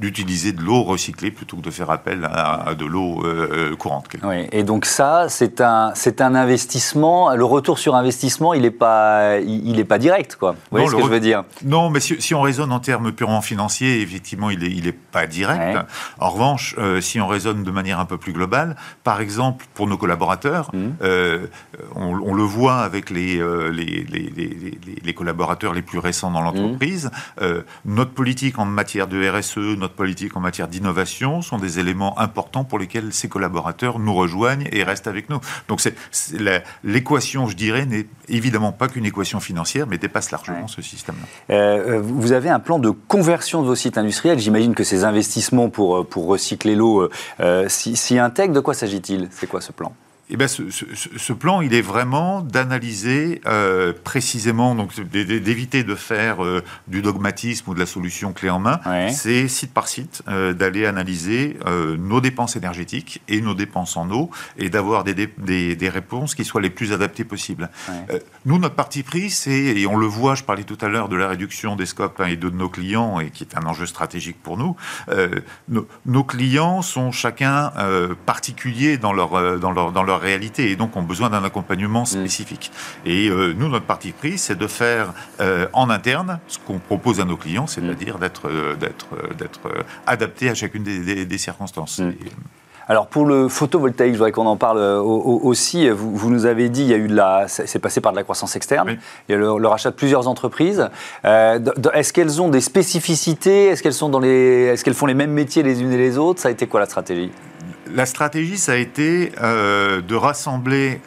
d'utiliser 0.00 0.52
de, 0.52 0.62
l'eau 0.62 0.82
recyclée 0.82 1.30
plutôt 1.30 1.56
que 1.56 1.62
de 1.62 1.70
faire 1.70 1.90
appel 1.90 2.28
à, 2.30 2.74
de 2.74 2.84
l'eau 2.84 3.24
euh, 3.24 3.74
courante. 3.76 4.06
Oui, 4.22 4.46
et 4.52 4.62
donc 4.62 4.84
ça, 4.84 5.28
c'est 5.28 5.60
un, 5.60 5.92
c'est 5.94 6.20
un 6.20 6.34
investissement. 6.34 7.34
Le 7.34 7.44
retour 7.44 7.78
sur 7.78 7.94
investissement, 7.94 8.54
il 8.54 8.62
n'est 8.62 8.70
pas, 8.70 9.38
il, 9.38 9.78
est 9.78 9.84
pas 9.84 9.98
direct, 9.98 10.36
quoi. 10.36 10.52
Vous 10.52 10.58
voyez 10.72 10.88
ce 10.88 10.94
que 10.94 11.02
je 11.02 11.08
veux 11.08 11.20
dire? 11.20 11.44
Non, 11.64 11.90
mais 11.90 12.00
si, 12.00 12.34
on 12.34 12.40
raisonne 12.40 12.72
en 12.72 12.80
termes 12.80 13.12
purement 13.12 13.42
financiers, 13.42 14.00
effectivement, 14.00 14.50
il 14.50 14.60
n'est 14.60 14.70
il 14.70 14.86
est 14.86 14.92
pas 14.92 15.26
direct. 15.26 15.78
En 16.18 16.30
revanche, 16.30 16.76
si 17.00 17.20
on 17.20 17.28
raisonne 17.28 17.62
de 17.62 17.70
manière 17.70 18.00
un 18.00 18.04
peu 18.04 18.18
plus 18.18 18.32
globale, 18.32 18.76
par 19.02 19.20
exemple, 19.20 19.66
pour 19.74 19.86
nos 19.86 19.96
collaborateurs, 19.96 20.70
mmh. 20.72 21.06
on, 21.94 22.34
le 22.34 22.42
voit 22.42 22.78
avec 22.78 23.10
les, 23.10 23.36
les, 23.72 24.04
les, 24.04 24.78
les 25.02 25.14
collaborateurs 25.14 25.43
les 25.74 25.82
plus 25.82 25.98
récents 25.98 26.30
dans 26.30 26.40
l'entreprise. 26.40 27.06
Mmh. 27.06 27.10
Euh, 27.42 27.62
notre 27.84 28.12
politique 28.12 28.58
en 28.58 28.64
matière 28.64 29.06
de 29.06 29.28
RSE, 29.28 29.78
notre 29.78 29.94
politique 29.94 30.36
en 30.36 30.40
matière 30.40 30.68
d'innovation 30.68 31.42
sont 31.42 31.58
des 31.58 31.78
éléments 31.78 32.18
importants 32.18 32.64
pour 32.64 32.78
lesquels 32.78 33.12
ces 33.12 33.28
collaborateurs 33.28 33.98
nous 33.98 34.14
rejoignent 34.14 34.68
et 34.72 34.82
restent 34.82 35.06
avec 35.06 35.30
nous. 35.30 35.40
Donc 35.68 35.80
c'est, 35.80 35.94
l'équation, 36.82 37.46
je 37.46 37.56
dirais, 37.56 37.86
n'est 37.86 38.06
évidemment 38.28 38.72
pas 38.72 38.88
qu'une 38.88 39.06
équation 39.06 39.40
financière, 39.40 39.86
mais 39.86 39.98
dépasse 39.98 40.30
largement 40.30 40.68
ce 40.68 40.82
système-là. 40.82 41.54
Euh, 41.54 42.00
vous 42.02 42.32
avez 42.32 42.50
un 42.50 42.60
plan 42.60 42.78
de 42.78 42.90
conversion 42.90 43.62
de 43.62 43.66
vos 43.66 43.74
sites 43.76 43.98
industriels. 43.98 44.38
J'imagine 44.38 44.74
que 44.74 44.84
ces 44.84 45.04
investissements 45.04 45.68
pour, 45.68 46.06
pour 46.06 46.26
recycler 46.26 46.74
l'eau 46.74 47.08
euh, 47.40 47.68
s'y 47.68 48.18
intègrent. 48.18 48.54
De 48.54 48.60
quoi 48.60 48.74
s'agit-il? 48.74 49.28
C'est 49.30 49.46
quoi 49.46 49.60
ce 49.60 49.72
plan? 49.72 49.92
Eh 50.30 50.38
bien, 50.38 50.48
ce, 50.48 51.32
plan, 51.34 51.60
il 51.60 51.74
est 51.74 51.82
vraiment 51.82 52.40
d'analyser 52.40 53.42
euh, 53.46 53.92
précisément, 53.92 54.74
donc 54.74 54.98
d'éviter 54.98 55.84
de 55.84 55.94
faire 55.94 56.42
euh, 56.42 56.62
du 56.88 57.02
dogmatisme 57.02 57.70
ou 57.70 57.74
de 57.74 57.78
la 57.78 57.84
solution 57.84 58.32
clé 58.32 58.48
en 58.48 58.58
main. 58.58 58.80
C'est 59.10 59.48
site 59.48 59.74
par 59.74 59.86
site 59.86 60.22
euh, 60.28 60.54
d'aller 60.54 60.86
analyser 60.86 61.58
nos 61.98 62.20
dépenses 62.20 62.56
énergétiques 62.56 63.20
et 63.28 63.40
nos 63.40 63.54
dépenses 63.54 63.96
en 63.96 64.10
eau 64.10 64.30
et 64.56 64.70
d'avoir 64.70 65.04
des, 65.04 65.14
des, 65.14 65.88
réponses 65.88 66.34
qui 66.34 66.44
soient 66.44 66.62
les 66.62 66.70
plus 66.70 66.92
adaptées 66.92 67.24
possibles. 67.24 67.68
nous, 68.46 68.58
notre 68.58 68.74
parti 68.74 69.02
pris, 69.02 69.30
c'est, 69.30 69.52
et 69.52 69.86
on 69.86 69.96
le 69.96 70.06
voit, 70.06 70.34
je 70.34 70.44
parlais 70.44 70.64
tout 70.64 70.78
à 70.80 70.88
l'heure 70.88 71.08
de 71.08 71.16
la 71.16 71.28
réduction 71.28 71.76
des 71.76 71.86
scopes 71.86 72.20
1 72.20 72.26
et 72.26 72.36
2 72.36 72.50
de 72.50 72.56
nos 72.56 72.68
clients, 72.68 73.20
et 73.20 73.30
qui 73.30 73.44
est 73.44 73.56
un 73.56 73.66
enjeu 73.66 73.86
stratégique 73.86 74.42
pour 74.42 74.56
nous. 74.56 74.76
Nos, 75.68 75.86
nos, 76.06 76.24
clients 76.24 76.80
sont 76.82 77.12
chacun 77.12 77.72
particuliers 78.24 78.96
dans 78.96 79.12
leur, 79.12 79.58
dans 79.58 79.70
leur, 79.70 79.92
dans 79.92 80.02
leur 80.02 80.13
réalité 80.18 80.70
et 80.70 80.76
donc 80.76 80.96
ont 80.96 81.02
besoin 81.02 81.30
d'un 81.30 81.44
accompagnement 81.44 82.02
mm. 82.02 82.06
spécifique. 82.06 82.72
Et 83.04 83.28
euh, 83.28 83.54
nous, 83.56 83.68
notre 83.68 83.86
parti 83.86 84.12
pris, 84.12 84.38
c'est 84.38 84.56
de 84.56 84.66
faire 84.66 85.12
euh, 85.40 85.66
en 85.72 85.90
interne 85.90 86.38
ce 86.48 86.58
qu'on 86.58 86.78
propose 86.78 87.20
à 87.20 87.24
nos 87.24 87.36
clients, 87.36 87.66
c'est-à-dire 87.66 88.16
mm. 88.16 88.20
d'être 88.20 88.48
euh, 88.48 88.74
d'être 88.76 89.08
d'être 89.36 89.60
adapté 90.06 90.48
à 90.48 90.54
chacune 90.54 90.82
des, 90.82 91.38
circonstances. 91.38 91.98
Mm. 91.98 92.12
Alors 92.86 93.06
pour 93.06 93.24
le 93.24 93.48
photovoltaïque, 93.48 94.12
je 94.12 94.18
voudrais 94.18 94.32
qu'on 94.32 94.46
en 94.46 94.56
parle 94.56 94.78
aussi. 94.78 95.88
Vous, 95.88 96.30
nous 96.30 96.44
avez 96.44 96.68
dit, 96.68 96.82
il 96.82 96.88
y 96.88 96.92
a 96.92 96.98
eu 96.98 97.08
de 97.08 97.14
la, 97.14 97.46
c'est 97.48 97.78
passé 97.78 98.02
par 98.02 98.12
de 98.12 98.16
la 98.18 98.24
croissance 98.24 98.56
externe. 98.56 98.98
Il 99.28 99.32
y 99.32 99.34
a 99.34 99.38
le, 99.38 99.66
rachat 99.66 99.90
de 99.90 99.96
plusieurs 99.96 100.28
entreprises. 100.28 100.90
est-ce 101.24 102.12
qu'elles 102.12 102.42
ont 102.42 102.50
des 102.50 102.60
spécificités? 102.60 103.68
Est-ce 103.68 103.82
qu'elles 103.82 103.94
sont 103.94 104.10
dans 104.10 104.20
les, 104.20 104.64
est-ce 104.66 104.84
qu'elles 104.84 104.92
font 104.92 105.06
les 105.06 105.14
mêmes 105.14 105.32
métiers 105.32 105.62
les 105.62 105.80
unes 105.80 105.92
et 105.92 105.96
les 105.96 106.18
autres? 106.18 106.42
Ça 106.42 106.48
a 106.48 106.50
été 106.50 106.66
quoi 106.66 106.78
la 106.78 106.86
stratégie? 106.86 107.30
La 107.92 108.06
stratégie, 108.06 108.58
ça 108.58 108.72
a 108.72 108.76
été 108.76 109.32
euh, 109.40 110.00
de 110.00 110.14
rassembler 110.14 111.00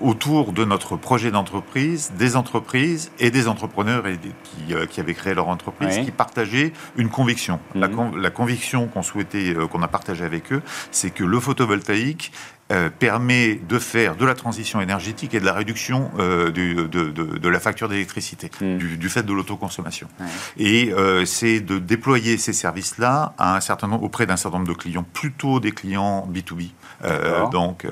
autour 0.00 0.52
de 0.52 0.64
notre 0.64 0.96
projet 0.96 1.30
d'entreprise 1.30 2.12
des 2.16 2.36
entreprises 2.36 3.10
et 3.18 3.30
des 3.30 3.48
entrepreneurs 3.48 4.04
qui, 4.04 4.74
euh, 4.74 4.86
qui, 4.86 5.00
avaient 5.00 5.14
créé 5.14 5.34
leur 5.34 5.48
entreprise, 5.48 5.98
qui 5.98 6.10
partageaient 6.10 6.72
une 6.96 7.08
conviction. 7.08 7.58
La, 7.74 7.88
mhm. 7.88 8.30
conviction 8.30 8.86
qu'on 8.86 9.02
souhaitait, 9.02 9.54
euh, 9.56 9.66
qu'on 9.66 9.82
a 9.82 9.88
partagée 9.88 10.24
avec 10.24 10.52
eux, 10.52 10.62
c'est 10.90 11.10
que 11.10 11.24
le 11.24 11.40
photovoltaïque 11.40 12.32
euh, 12.70 12.90
permet 12.90 13.54
de 13.54 13.78
faire 13.78 14.14
de 14.14 14.26
la 14.26 14.34
transition 14.34 14.82
énergétique 14.82 15.32
et 15.32 15.40
de 15.40 15.44
la 15.46 15.54
réduction 15.54 16.10
euh, 16.18 16.50
du, 16.50 16.74
de, 16.74 16.86
de, 16.86 17.38
de, 17.38 17.48
la 17.48 17.60
facture 17.60 17.88
d'électricité, 17.88 18.50
mm. 18.60 18.76
du, 18.76 18.98
du, 18.98 19.08
fait 19.08 19.22
de 19.22 19.32
l'autoconsommation. 19.32 20.06
Ouais. 20.20 20.26
Et 20.58 20.92
euh, 20.92 21.24
c'est 21.24 21.60
de 21.60 21.78
déployer 21.78 22.36
ces 22.36 22.52
services-là 22.52 23.32
à 23.38 23.56
un 23.56 23.60
certain 23.60 23.88
nombre, 23.88 24.02
auprès 24.02 24.26
d'un 24.26 24.36
certain 24.36 24.58
nombre 24.58 24.68
de 24.68 24.76
clients, 24.76 25.06
plutôt 25.14 25.60
des 25.60 25.72
clients 25.72 26.28
B2B, 26.30 26.68
euh, 27.04 27.48
donc 27.48 27.86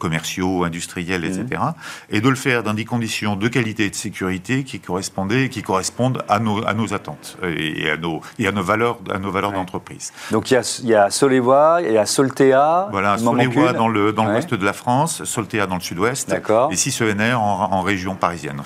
commerciaux, 0.00 0.64
industriels, 0.64 1.24
etc. 1.24 1.44
Mm. 1.50 2.16
Et 2.16 2.20
de 2.20 2.28
le 2.28 2.34
faire 2.34 2.64
dans 2.64 2.74
des 2.74 2.84
conditions 2.84 3.36
de 3.36 3.46
qualité 3.46 3.84
et 3.84 3.90
de 3.90 3.94
sécurité 3.94 4.64
qui 4.64 4.80
correspondaient, 4.80 5.48
qui 5.48 5.62
correspondent 5.62 6.24
à 6.28 6.40
nos, 6.40 6.66
à 6.66 6.74
nos 6.74 6.92
attentes 6.92 7.38
et 7.44 7.88
à 7.88 7.96
nos, 7.96 8.20
et 8.40 8.48
à 8.48 8.52
nos 8.52 8.64
valeurs, 8.64 8.98
à 9.14 9.20
nos 9.20 9.30
valeurs 9.30 9.50
ouais. 9.50 9.56
d'entreprise. 9.56 10.12
Donc 10.32 10.50
il 10.50 10.54
y 10.54 10.56
a, 10.56 10.80
il 10.82 10.88
y 10.88 10.94
a 10.96 11.08
Solevoix, 11.10 11.78
il 11.82 11.92
y 11.92 11.98
a 11.98 12.06
Soltea. 12.06 12.88
Voilà, 12.90 13.16
dans 13.16 13.91
le, 13.92 14.12
dans 14.12 14.26
ouais. 14.26 14.32
l'ouest 14.32 14.54
de 14.54 14.64
la 14.64 14.72
France, 14.72 15.24
Soltea 15.24 15.66
dans 15.68 15.76
le 15.76 15.80
sud-ouest, 15.80 16.34
et 16.70 16.76
CICENR 16.76 17.34
en, 17.40 17.72
en, 17.72 17.82
région 17.82 18.14
parisienne. 18.14 18.56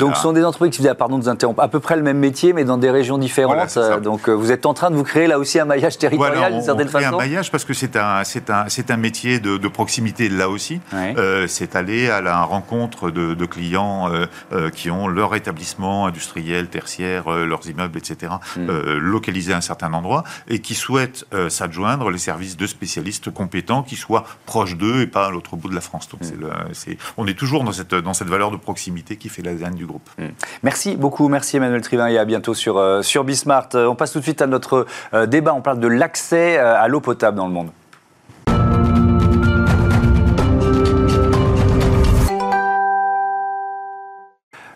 Donc, 0.00 0.16
ce 0.16 0.22
sont 0.22 0.32
des 0.32 0.44
entreprises 0.44 0.76
qui, 0.76 0.86
pardon 0.96 1.18
de 1.18 1.24
vous 1.24 1.28
interrompre, 1.28 1.62
à 1.62 1.68
peu 1.68 1.80
près 1.80 1.96
le 1.96 2.02
même 2.02 2.18
métier, 2.18 2.52
mais 2.52 2.64
dans 2.64 2.78
des 2.78 2.90
régions 2.90 3.18
différentes. 3.18 3.70
Voilà, 3.74 4.00
donc 4.00 4.28
vous 4.28 4.52
êtes 4.52 4.66
en 4.66 4.74
train 4.74 4.90
de 4.90 4.96
vous 4.96 5.04
créer 5.04 5.26
là 5.26 5.38
aussi 5.38 5.58
un 5.58 5.64
maillage 5.64 5.98
territorial 5.98 6.36
voilà, 6.36 6.50
d'une 6.50 6.62
certaine 6.62 6.86
on 6.86 6.90
crée 6.90 7.02
façon 7.04 7.14
un 7.14 7.18
maillage 7.18 7.50
parce 7.50 7.64
que 7.64 7.74
c'est 7.74 7.96
un, 7.96 8.24
c'est 8.24 8.50
un, 8.50 8.64
c'est 8.68 8.90
un 8.90 8.96
métier 8.96 9.38
de, 9.38 9.56
de 9.56 9.68
proximité 9.68 10.28
là 10.28 10.48
aussi. 10.48 10.80
Ouais. 10.92 11.14
Euh, 11.16 11.46
c'est 11.46 11.76
aller 11.76 12.08
à 12.08 12.20
la 12.20 12.42
rencontre 12.42 13.10
de, 13.10 13.34
de 13.34 13.46
clients 13.46 14.10
euh, 14.10 14.26
euh, 14.52 14.70
qui 14.70 14.90
ont 14.90 15.08
leur 15.08 15.34
établissement 15.34 16.06
industriel, 16.06 16.68
tertiaire, 16.68 17.32
euh, 17.32 17.46
leurs 17.46 17.68
immeubles, 17.68 17.98
etc., 17.98 18.32
mm. 18.56 18.68
localisés 18.98 19.52
à 19.52 19.58
un 19.58 19.60
certain 19.60 19.92
endroit 19.92 20.24
et 20.48 20.60
qui 20.60 20.74
souhaitent 20.74 21.26
s'adjoindre 21.48 22.10
les 22.10 22.18
services 22.18 22.56
de 22.56 22.66
spécialistes 22.66 23.30
compétents 23.30 23.82
qui 23.82 23.96
soient 23.96 24.24
proches 24.46 24.63
d'eux 24.76 25.02
et 25.02 25.06
pas 25.06 25.26
à 25.26 25.30
l'autre 25.30 25.56
bout 25.56 25.68
de 25.68 25.74
la 25.74 25.80
France. 25.80 26.08
Donc 26.08 26.22
mmh. 26.22 26.40
le, 26.40 26.96
on 27.16 27.26
est 27.26 27.38
toujours 27.38 27.64
dans 27.64 27.72
cette, 27.72 27.94
dans 27.94 28.14
cette 28.14 28.28
valeur 28.28 28.50
de 28.50 28.56
proximité 28.56 29.16
qui 29.16 29.28
fait 29.28 29.42
l'ADN 29.42 29.74
du 29.74 29.86
groupe. 29.86 30.08
Mmh. 30.18 30.24
Merci 30.62 30.96
beaucoup, 30.96 31.28
merci 31.28 31.56
Emmanuel 31.56 31.82
Trivin 31.82 32.08
et 32.08 32.18
à 32.18 32.24
bientôt 32.24 32.54
sur, 32.54 32.78
euh, 32.78 33.02
sur 33.02 33.24
Bismart. 33.24 33.68
On 33.74 33.94
passe 33.94 34.12
tout 34.12 34.18
de 34.18 34.24
suite 34.24 34.42
à 34.42 34.46
notre 34.46 34.86
euh, 35.12 35.26
débat, 35.26 35.54
on 35.54 35.62
parle 35.62 35.80
de 35.80 35.88
l'accès 35.88 36.58
euh, 36.58 36.80
à 36.80 36.88
l'eau 36.88 37.00
potable 37.00 37.36
dans 37.36 37.46
le 37.46 37.52
monde. 37.52 37.70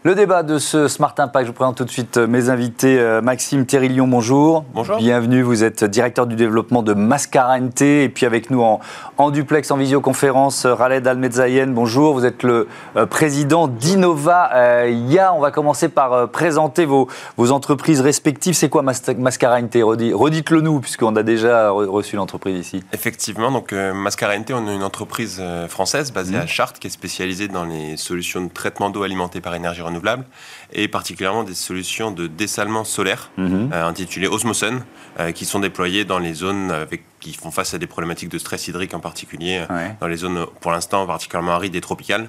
Le 0.04 0.14
débat 0.14 0.44
de 0.44 0.58
ce 0.58 0.86
Smart 0.86 1.14
Impact, 1.18 1.46
je 1.46 1.50
vous 1.50 1.56
présente 1.56 1.76
tout 1.76 1.84
de 1.84 1.90
suite 1.90 2.18
mes 2.18 2.50
invités. 2.50 3.18
Maxime 3.20 3.66
Thérilion, 3.66 4.06
bonjour. 4.06 4.64
Bonjour. 4.72 4.96
Bienvenue, 4.98 5.42
vous 5.42 5.64
êtes 5.64 5.82
directeur 5.82 6.28
du 6.28 6.36
développement 6.36 6.84
de 6.84 6.94
Mascara 6.94 7.58
NT 7.58 8.04
et 8.04 8.08
puis 8.08 8.24
avec 8.24 8.48
nous 8.50 8.62
en, 8.62 8.78
en 9.16 9.30
duplex, 9.30 9.72
en 9.72 9.76
visioconférence, 9.76 10.66
Raled 10.66 11.04
Almedzayen, 11.04 11.66
bonjour. 11.66 12.14
Vous 12.14 12.24
êtes 12.24 12.44
le 12.44 12.68
euh, 12.96 13.06
président 13.06 13.66
d'Innova 13.66 14.50
euh, 14.54 14.88
IA. 14.88 15.34
On 15.34 15.40
va 15.40 15.50
commencer 15.50 15.88
par 15.88 16.12
euh, 16.12 16.26
présenter 16.28 16.84
vos, 16.84 17.08
vos, 17.36 17.50
entreprises 17.50 18.00
respectives. 18.00 18.54
C'est 18.54 18.68
quoi 18.68 18.82
Mas 18.82 19.02
Mascara 19.18 19.60
NT 19.60 19.82
Redites-le 19.82 20.60
nous, 20.60 20.78
puisqu'on 20.78 21.16
a 21.16 21.24
déjà 21.24 21.70
reçu 21.70 22.14
l'entreprise 22.14 22.56
ici. 22.56 22.84
Effectivement, 22.92 23.50
donc 23.50 23.72
euh, 23.72 23.92
Mascara 23.92 24.38
NT, 24.38 24.52
on 24.52 24.68
est 24.68 24.76
une 24.76 24.84
entreprise 24.84 25.42
française 25.68 26.12
basée 26.12 26.36
mmh. 26.36 26.42
à 26.42 26.46
Chartres 26.46 26.78
qui 26.78 26.86
est 26.86 26.90
spécialisée 26.90 27.48
dans 27.48 27.64
les 27.64 27.96
solutions 27.96 28.42
de 28.42 28.48
traitement 28.48 28.90
d'eau 28.90 29.02
alimentée 29.02 29.40
par 29.40 29.56
énergie 29.56 29.82
renouvelable 29.88 30.24
et 30.72 30.88
particulièrement 30.88 31.44
des 31.44 31.54
solutions 31.54 32.10
de 32.10 32.26
dessalement 32.26 32.84
solaire 32.84 33.30
mmh. 33.36 33.72
euh, 33.72 33.86
intitulées 33.86 34.28
Osmosun 34.28 34.80
euh, 35.18 35.32
qui 35.32 35.44
sont 35.44 35.60
déployées 35.60 36.04
dans 36.04 36.18
les 36.18 36.34
zones 36.34 36.70
avec, 36.70 37.02
qui 37.20 37.34
font 37.34 37.50
face 37.50 37.74
à 37.74 37.78
des 37.78 37.86
problématiques 37.86 38.28
de 38.28 38.38
stress 38.38 38.68
hydrique 38.68 38.94
en 38.94 39.00
particulier, 39.00 39.64
ouais. 39.70 39.96
dans 40.00 40.06
les 40.06 40.16
zones 40.16 40.46
pour 40.60 40.72
l'instant 40.72 41.06
particulièrement 41.06 41.52
arides 41.52 41.74
et 41.74 41.80
tropicales 41.80 42.28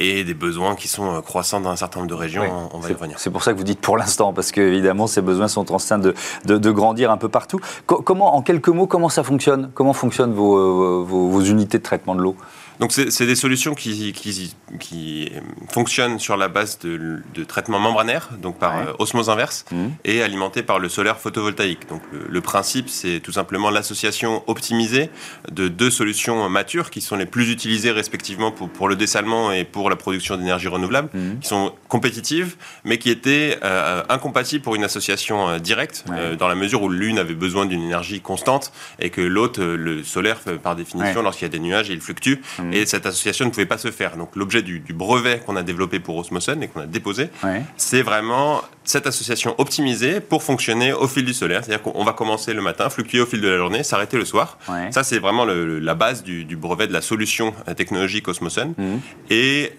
et 0.00 0.22
des 0.22 0.34
besoins 0.34 0.76
qui 0.76 0.86
sont 0.86 1.20
croissants 1.22 1.60
dans 1.60 1.70
un 1.70 1.76
certain 1.76 2.00
nombre 2.00 2.10
de 2.10 2.14
régions. 2.14 2.42
Oui, 2.42 2.68
on 2.72 2.78
va 2.78 2.88
y 2.88 2.92
revenir. 2.92 3.18
C'est 3.18 3.30
pour 3.30 3.42
ça 3.42 3.52
que 3.52 3.58
vous 3.58 3.64
dites 3.64 3.80
pour 3.80 3.96
l'instant, 3.96 4.32
parce 4.32 4.52
qu'évidemment, 4.52 5.08
ces 5.08 5.22
besoins 5.22 5.48
sont 5.48 5.72
en 5.72 5.78
train 5.78 5.98
de, 5.98 6.14
de, 6.44 6.56
de, 6.56 6.70
grandir 6.70 7.10
un 7.10 7.16
peu 7.16 7.28
partout. 7.28 7.58
Co 7.86 8.00
comment, 8.02 8.36
en 8.36 8.42
quelques 8.42 8.68
mots, 8.68 8.86
comment 8.86 9.08
ça 9.08 9.24
fonctionne? 9.24 9.72
Comment 9.74 9.92
fonctionnent 9.92 10.34
vos, 10.34 11.04
vos, 11.04 11.28
vos 11.28 11.42
unités 11.42 11.78
de 11.78 11.82
traitement 11.82 12.14
de 12.14 12.22
l'eau? 12.22 12.36
Donc 12.80 12.92
c'est 12.92 13.26
des 13.26 13.34
solutions 13.34 13.74
qui, 13.74 14.12
qui, 14.12 14.54
qui, 14.78 15.32
fonctionnent 15.68 16.18
sur 16.18 16.36
la 16.36 16.48
base 16.48 16.78
de, 16.78 17.20
de 17.34 17.44
traitement 17.44 17.78
membranaire, 17.78 18.28
donc 18.40 18.58
par 18.58 18.76
ouais. 18.76 18.92
osmose 18.98 19.30
inverse, 19.30 19.64
mmh. 19.70 19.86
et 20.04 20.22
alimentées 20.22 20.62
par 20.62 20.78
le 20.78 20.88
solaire 20.88 21.18
photovoltaïque. 21.18 21.88
Donc 21.88 22.02
le, 22.12 22.26
le 22.28 22.40
principe, 22.40 22.88
c'est 22.88 23.20
tout 23.20 23.32
simplement 23.32 23.70
l'association 23.70 24.42
optimisée 24.46 25.10
de 25.50 25.68
deux 25.68 25.90
solutions 25.90 26.48
matures 26.48 26.90
qui 26.90 27.00
sont 27.00 27.16
les 27.16 27.26
plus 27.26 27.50
utilisées 27.50 27.90
respectivement 27.90 28.52
pour, 28.52 28.68
pour 28.68 28.88
le 28.88 28.96
dessalement 28.96 29.52
et 29.52 29.64
pour 29.64 29.90
la 29.90 29.96
production 29.96 30.36
d'énergie 30.36 30.68
renouvelable, 30.68 31.10
mmh. 31.12 31.38
qui 31.40 31.48
sont 31.48 31.72
compétitives, 31.88 32.56
mais 32.84 32.98
qui 32.98 33.10
étaient 33.10 33.58
euh, 33.64 34.02
incompatibles 34.08 34.62
pour 34.62 34.76
une 34.76 34.84
association 34.84 35.48
euh, 35.48 35.58
directe, 35.58 36.04
ouais. 36.08 36.16
euh, 36.18 36.36
dans 36.36 36.48
la 36.48 36.54
mesure 36.54 36.82
où 36.82 36.88
l'une 36.88 37.18
avait 37.18 37.34
besoin 37.34 37.66
d'une 37.66 37.82
énergie 37.82 38.20
constante 38.20 38.72
et 38.98 39.10
que 39.10 39.20
l'autre, 39.20 39.62
le 39.62 40.04
solaire, 40.04 40.38
par 40.62 40.76
définition, 40.76 41.16
ouais. 41.16 41.22
lorsqu'il 41.22 41.44
y 41.44 41.50
a 41.50 41.52
des 41.52 41.58
nuages, 41.58 41.88
il 41.88 42.00
fluctue. 42.00 42.36
Mmh 42.58 42.67
et 42.72 42.86
cette 42.86 43.06
association 43.06 43.44
ne 43.46 43.50
pouvait 43.50 43.66
pas 43.66 43.78
se 43.78 43.90
faire. 43.90 44.16
Donc 44.16 44.36
l'objet 44.36 44.62
du, 44.62 44.80
du, 44.80 44.92
brevet 44.92 45.40
qu'on 45.44 45.56
a 45.56 45.62
développé 45.62 46.00
pour 46.00 46.16
Osmosun 46.16 46.60
et 46.62 46.68
qu'on 46.68 46.80
a 46.80 46.86
déposé, 46.86 47.30
ouais. 47.44 47.62
c'est 47.76 48.02
vraiment 48.02 48.62
cette 48.84 49.06
association 49.06 49.54
optimisée 49.58 50.20
pour 50.20 50.42
fonctionner 50.42 50.92
au 50.92 51.06
fil 51.06 51.24
du 51.24 51.34
solaire. 51.34 51.64
C'est-à-dire 51.64 51.82
qu'on 51.82 52.04
va 52.04 52.12
commencer 52.12 52.54
le 52.54 52.62
matin, 52.62 52.88
fluctuer 52.88 53.20
au 53.20 53.26
fil 53.26 53.40
de 53.40 53.48
la 53.48 53.56
journée, 53.56 53.82
s'arrêter 53.82 54.16
le 54.16 54.24
soir. 54.24 54.58
Ouais. 54.68 54.90
Ça, 54.92 55.04
c'est 55.04 55.18
vraiment 55.18 55.44
le, 55.44 55.78
la 55.78 55.94
base 55.94 56.22
du, 56.22 56.44
du, 56.44 56.56
brevet 56.56 56.86
de 56.86 56.92
la 56.92 57.02
solution 57.02 57.54
technologique 57.76 58.28
Osmosun. 58.28 58.74
Mmh. 58.76 58.96
Et 59.30 59.72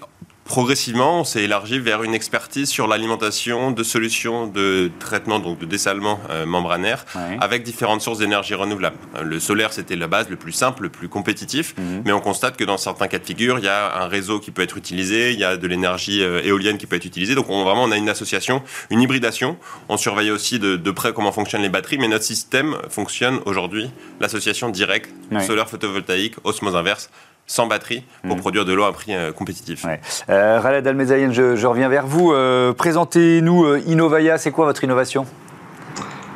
progressivement, 0.49 1.19
on 1.19 1.23
s'est 1.23 1.43
élargi 1.43 1.77
vers 1.77 2.01
une 2.01 2.15
expertise 2.15 2.69
sur 2.69 2.87
l'alimentation 2.87 3.69
de 3.69 3.83
solutions 3.83 4.47
de 4.47 4.89
traitement, 4.99 5.39
donc 5.39 5.59
de 5.59 5.65
dessalement 5.65 6.19
euh, 6.31 6.47
membranaire, 6.47 7.05
ouais. 7.15 7.37
avec 7.39 7.61
différentes 7.61 8.01
sources 8.01 8.17
d'énergie 8.17 8.55
renouvelable. 8.55 8.97
Le 9.21 9.39
solaire, 9.39 9.71
c'était 9.71 9.95
la 9.95 10.07
base, 10.07 10.27
le 10.27 10.37
plus 10.37 10.51
simple, 10.51 10.81
le 10.81 10.89
plus 10.89 11.07
compétitif, 11.07 11.75
mmh. 11.77 11.81
mais 12.03 12.11
on 12.11 12.19
constate 12.19 12.57
que 12.57 12.63
dans 12.63 12.77
certains 12.77 13.07
cas 13.07 13.19
de 13.19 13.25
figure, 13.25 13.59
il 13.59 13.65
y 13.65 13.67
a 13.67 14.01
un 14.01 14.07
réseau 14.07 14.39
qui 14.39 14.49
peut 14.49 14.63
être 14.63 14.75
utilisé, 14.75 15.33
il 15.33 15.39
y 15.39 15.43
a 15.43 15.55
de 15.55 15.67
l'énergie 15.67 16.23
euh, 16.23 16.41
éolienne 16.43 16.79
qui 16.79 16.87
peut 16.87 16.95
être 16.95 17.05
utilisée. 17.05 17.35
Donc 17.35 17.47
on, 17.49 17.63
vraiment, 17.63 17.83
on 17.83 17.91
a 17.91 17.97
une 17.97 18.09
association, 18.09 18.63
une 18.89 19.01
hybridation. 19.01 19.55
On 19.87 19.97
surveille 19.97 20.31
aussi 20.31 20.57
de, 20.57 20.77
de, 20.77 20.91
près 20.91 21.13
comment 21.13 21.31
fonctionnent 21.31 21.61
les 21.61 21.69
batteries, 21.69 21.99
mais 21.99 22.07
notre 22.07 22.25
système 22.25 22.75
fonctionne 22.89 23.39
aujourd'hui, 23.45 23.91
l'association 24.19 24.69
directe, 24.69 25.11
ouais. 25.31 25.45
solaire 25.45 25.69
photovoltaïque, 25.69 26.37
osmose 26.43 26.75
inverse, 26.75 27.11
sans 27.49 27.65
batterie 27.65 28.03
pour 28.21 28.37
mmh. 28.37 28.39
produire 28.39 28.63
de 28.63 28.73
l'eau 28.73 28.83
à 28.83 28.93
prix 28.93 29.15
euh, 29.15 29.31
compétitif. 29.31 29.83
Ouais. 29.83 29.99
Euh, 30.29 30.59
Raled 30.59 30.85
Almezaïen, 30.85 31.31
je, 31.31 31.55
je, 31.55 31.67
reviens 31.67 31.89
vers 31.89 32.05
vous. 32.05 32.31
Euh, 32.31 32.73
Présentez-nous 32.73 33.65
euh, 33.65 33.81
Innovaya, 33.87 34.37
c'est 34.37 34.51
quoi 34.51 34.65
votre 34.65 34.83
innovation? 34.83 35.25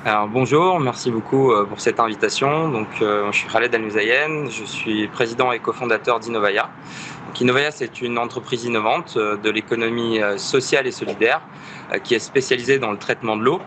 Alors 0.06 0.28
bonjour, 0.28 0.80
merci 0.80 1.12
beaucoup 1.12 1.54
pour 1.70 1.80
cette 1.80 2.00
invitation. 2.00 2.68
Donc, 2.70 2.88
euh, 3.02 3.32
je 3.32 3.38
suis 3.38 3.48
Khaled 3.48 3.74
Almouzayen, 3.74 4.50
je 4.50 4.66
suis 4.66 5.08
président 5.08 5.54
et 5.54 5.60
cofondateur 5.60 6.20
d'Innovaya. 6.20 6.70
Innovaya, 7.40 7.72
c'est 7.72 8.02
une 8.02 8.18
entreprise 8.18 8.66
innovante 8.66 9.18
de 9.18 9.50
l'économie 9.50 10.20
sociale 10.38 10.88
et 10.88 10.92
solidaire 10.92 11.42
qui 12.04 12.16
est 12.16 12.20
spécialisée 12.20 12.80
dans 12.80 12.92
le 12.92 12.98
traitement 12.98 13.38
de 13.38 13.44
l'eau. 13.44 13.62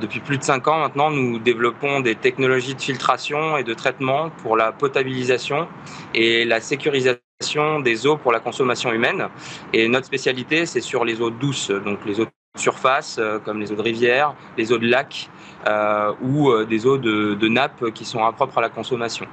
Depuis 0.00 0.20
plus 0.20 0.38
de 0.38 0.44
cinq 0.44 0.68
ans 0.68 0.78
maintenant, 0.78 1.10
nous 1.10 1.40
développons 1.40 1.98
des 1.98 2.14
technologies 2.14 2.76
de 2.76 2.80
filtration 2.80 3.56
et 3.56 3.64
de 3.64 3.74
traitement 3.74 4.30
pour 4.30 4.56
la 4.56 4.70
potabilisation 4.70 5.66
et 6.14 6.44
la 6.44 6.60
sécurisation 6.60 7.80
des 7.80 8.06
eaux 8.06 8.16
pour 8.16 8.30
la 8.30 8.38
consommation 8.38 8.92
humaine. 8.92 9.26
Et 9.72 9.88
notre 9.88 10.06
spécialité, 10.06 10.64
c'est 10.66 10.80
sur 10.80 11.04
les 11.04 11.20
eaux 11.20 11.30
douces, 11.30 11.70
donc 11.70 11.98
les 12.06 12.20
eaux 12.20 12.24
de 12.24 12.60
surface, 12.60 13.20
comme 13.44 13.58
les 13.58 13.72
eaux 13.72 13.76
de 13.76 13.82
rivière, 13.82 14.36
les 14.56 14.72
eaux 14.72 14.78
de 14.78 14.86
lac, 14.86 15.28
euh, 15.66 16.12
ou 16.20 16.50
euh, 16.50 16.66
des 16.66 16.86
eaux 16.86 16.98
de, 16.98 17.48
nappe 17.48 17.90
qui 17.94 18.04
sont 18.04 18.22
impropres 18.22 18.58
à 18.58 18.60
la 18.60 18.68
consommation. 18.68 19.26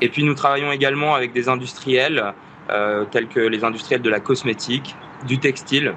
Et 0.00 0.08
puis 0.08 0.24
nous 0.24 0.34
travaillons 0.34 0.72
également 0.72 1.14
avec 1.14 1.32
des 1.32 1.48
industriels 1.48 2.34
euh, 2.70 3.04
tels 3.12 3.28
que 3.28 3.38
les 3.38 3.62
industriels 3.62 4.02
de 4.02 4.10
la 4.10 4.18
cosmétique, 4.18 4.96
du 5.26 5.38
textile, 5.38 5.94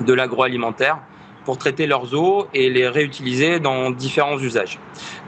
de 0.00 0.12
l'agroalimentaire 0.12 0.98
pour 1.44 1.58
traiter 1.58 1.86
leurs 1.86 2.14
eaux 2.14 2.46
et 2.54 2.70
les 2.70 2.88
réutiliser 2.88 3.60
dans 3.60 3.90
différents 3.90 4.38
usages. 4.38 4.78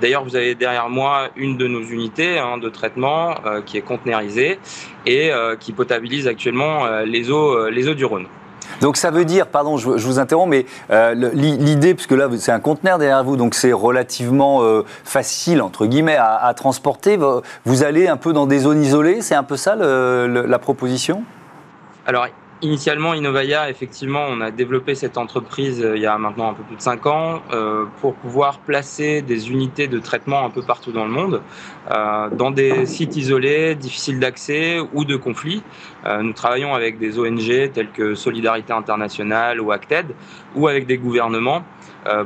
D'ailleurs, 0.00 0.24
vous 0.24 0.36
avez 0.36 0.54
derrière 0.54 0.88
moi 0.88 1.28
une 1.36 1.56
de 1.56 1.66
nos 1.66 1.82
unités 1.82 2.38
hein, 2.38 2.58
de 2.58 2.68
traitement 2.68 3.34
euh, 3.44 3.62
qui 3.62 3.76
est 3.76 3.82
conteneurisée 3.82 4.58
et 5.04 5.30
euh, 5.30 5.56
qui 5.56 5.72
potabilise 5.72 6.26
actuellement 6.26 6.86
euh, 6.86 7.04
les 7.04 7.30
eaux, 7.30 7.68
les 7.68 7.88
eaux 7.88 7.94
du 7.94 8.04
Rhône. 8.04 8.26
Donc 8.80 8.96
ça 8.96 9.10
veut 9.10 9.24
dire, 9.24 9.46
pardon, 9.46 9.76
je, 9.76 9.96
je 9.96 10.06
vous 10.06 10.18
interromps, 10.18 10.50
mais 10.50 10.66
euh, 10.90 11.14
l'idée, 11.34 11.94
puisque 11.94 12.12
là 12.12 12.28
c'est 12.36 12.52
un 12.52 12.60
conteneur 12.60 12.98
derrière 12.98 13.24
vous, 13.24 13.36
donc 13.36 13.54
c'est 13.54 13.72
relativement 13.72 14.62
euh, 14.62 14.82
facile 15.04 15.62
entre 15.62 15.86
guillemets 15.86 16.16
à, 16.16 16.36
à, 16.36 16.54
transporter. 16.54 17.18
Vous 17.64 17.84
allez 17.84 18.08
un 18.08 18.16
peu 18.16 18.32
dans 18.32 18.46
des 18.46 18.60
zones 18.60 18.82
isolées, 18.82 19.22
c'est 19.22 19.34
un 19.34 19.44
peu 19.44 19.56
ça 19.56 19.76
le, 19.76 20.26
le, 20.28 20.46
la 20.46 20.58
proposition? 20.58 21.22
Alors 22.06 22.26
Initialement, 22.62 23.12
Innovaya, 23.12 23.68
effectivement, 23.68 24.24
on 24.30 24.40
a 24.40 24.50
développé 24.50 24.94
cette 24.94 25.18
entreprise 25.18 25.82
euh, 25.82 25.94
il 25.94 26.00
y 26.00 26.06
a 26.06 26.16
maintenant 26.16 26.48
un 26.48 26.54
peu 26.54 26.62
plus 26.62 26.76
de 26.76 26.80
5 26.80 27.04
ans 27.04 27.42
euh, 27.52 27.84
pour 28.00 28.14
pouvoir 28.14 28.60
placer 28.60 29.20
des 29.20 29.50
unités 29.50 29.88
de 29.88 29.98
traitement 29.98 30.42
un 30.42 30.48
peu 30.48 30.62
partout 30.62 30.90
dans 30.90 31.04
le 31.04 31.10
monde, 31.10 31.42
euh, 31.90 32.30
dans 32.30 32.50
des 32.50 32.86
sites 32.86 33.14
isolés, 33.14 33.74
difficiles 33.74 34.18
d'accès 34.18 34.78
ou 34.94 35.04
de 35.04 35.16
conflits. 35.16 35.62
nous 36.22 36.32
travaillons 36.32 36.74
avec 36.74 36.98
des 36.98 37.18
ONG 37.18 37.72
telles 37.74 37.90
que 37.90 38.14
Solidarité 38.14 38.72
Internationale 38.72 39.60
ou 39.60 39.70
Acted, 39.70 40.06
ou 40.54 40.66
avec 40.66 40.86
des 40.86 40.96
gouvernements 40.96 41.62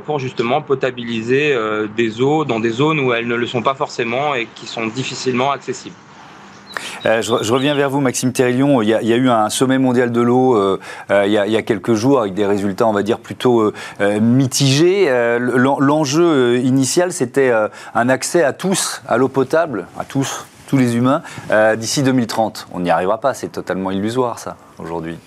pour 0.04 0.18
justement 0.20 0.60
potabiliser 0.62 1.56
des 1.96 2.20
eaux 2.20 2.44
dans 2.44 2.60
des 2.60 2.70
zones 2.70 3.00
où 3.00 3.12
elles 3.14 3.26
ne 3.26 3.34
le 3.34 3.46
sont 3.46 3.62
pas 3.62 3.74
forcément 3.74 4.34
et 4.34 4.46
qui 4.54 4.66
sont 4.66 4.86
difficilement 4.86 5.50
accessibles. 5.50 5.96
Euh, 7.06 7.22
je, 7.22 7.52
reviens 7.52 7.74
vers 7.74 7.90
vous, 7.90 8.00
Maxime 8.00 8.32
Terrillion. 8.32 8.82
Il 8.82 8.88
y, 8.88 8.94
a, 8.94 9.16
eu 9.16 9.28
un 9.28 9.50
sommet 9.50 9.78
mondial 9.78 10.12
de 10.12 10.20
l'eau 10.20 10.56
euh, 10.56 10.78
euh, 11.10 11.26
il, 11.26 11.32
y 11.32 11.56
a 11.56 11.62
quelques 11.62 11.94
jours 11.94 12.20
avec 12.20 12.34
des 12.34 12.46
résultats, 12.46 12.86
on 12.86 12.92
va 12.92 13.02
dire, 13.02 13.18
plutôt 13.18 13.72
mitigés. 14.00 15.08
L'enjeu 15.38 16.58
initial, 16.58 17.12
c'était 17.12 17.52
un 17.94 18.08
accès 18.08 18.42
à 18.42 18.52
tous 18.52 19.02
à 19.08 19.16
l'eau 19.16 19.28
potable, 19.28 19.86
à 19.98 20.04
tous, 20.04 20.46
tous 20.66 20.76
les 20.76 20.96
humains, 20.96 21.22
d'ici 21.76 22.02
2030. 22.02 22.68
On 22.72 22.80
n'y 22.80 22.90
arrivera 22.90 23.18
pas, 23.20 23.34
c'est 23.34 23.48
totalement 23.48 23.90
illusoire, 23.90 24.38
ça, 24.38 24.56
aujourd'hui. 24.78 25.18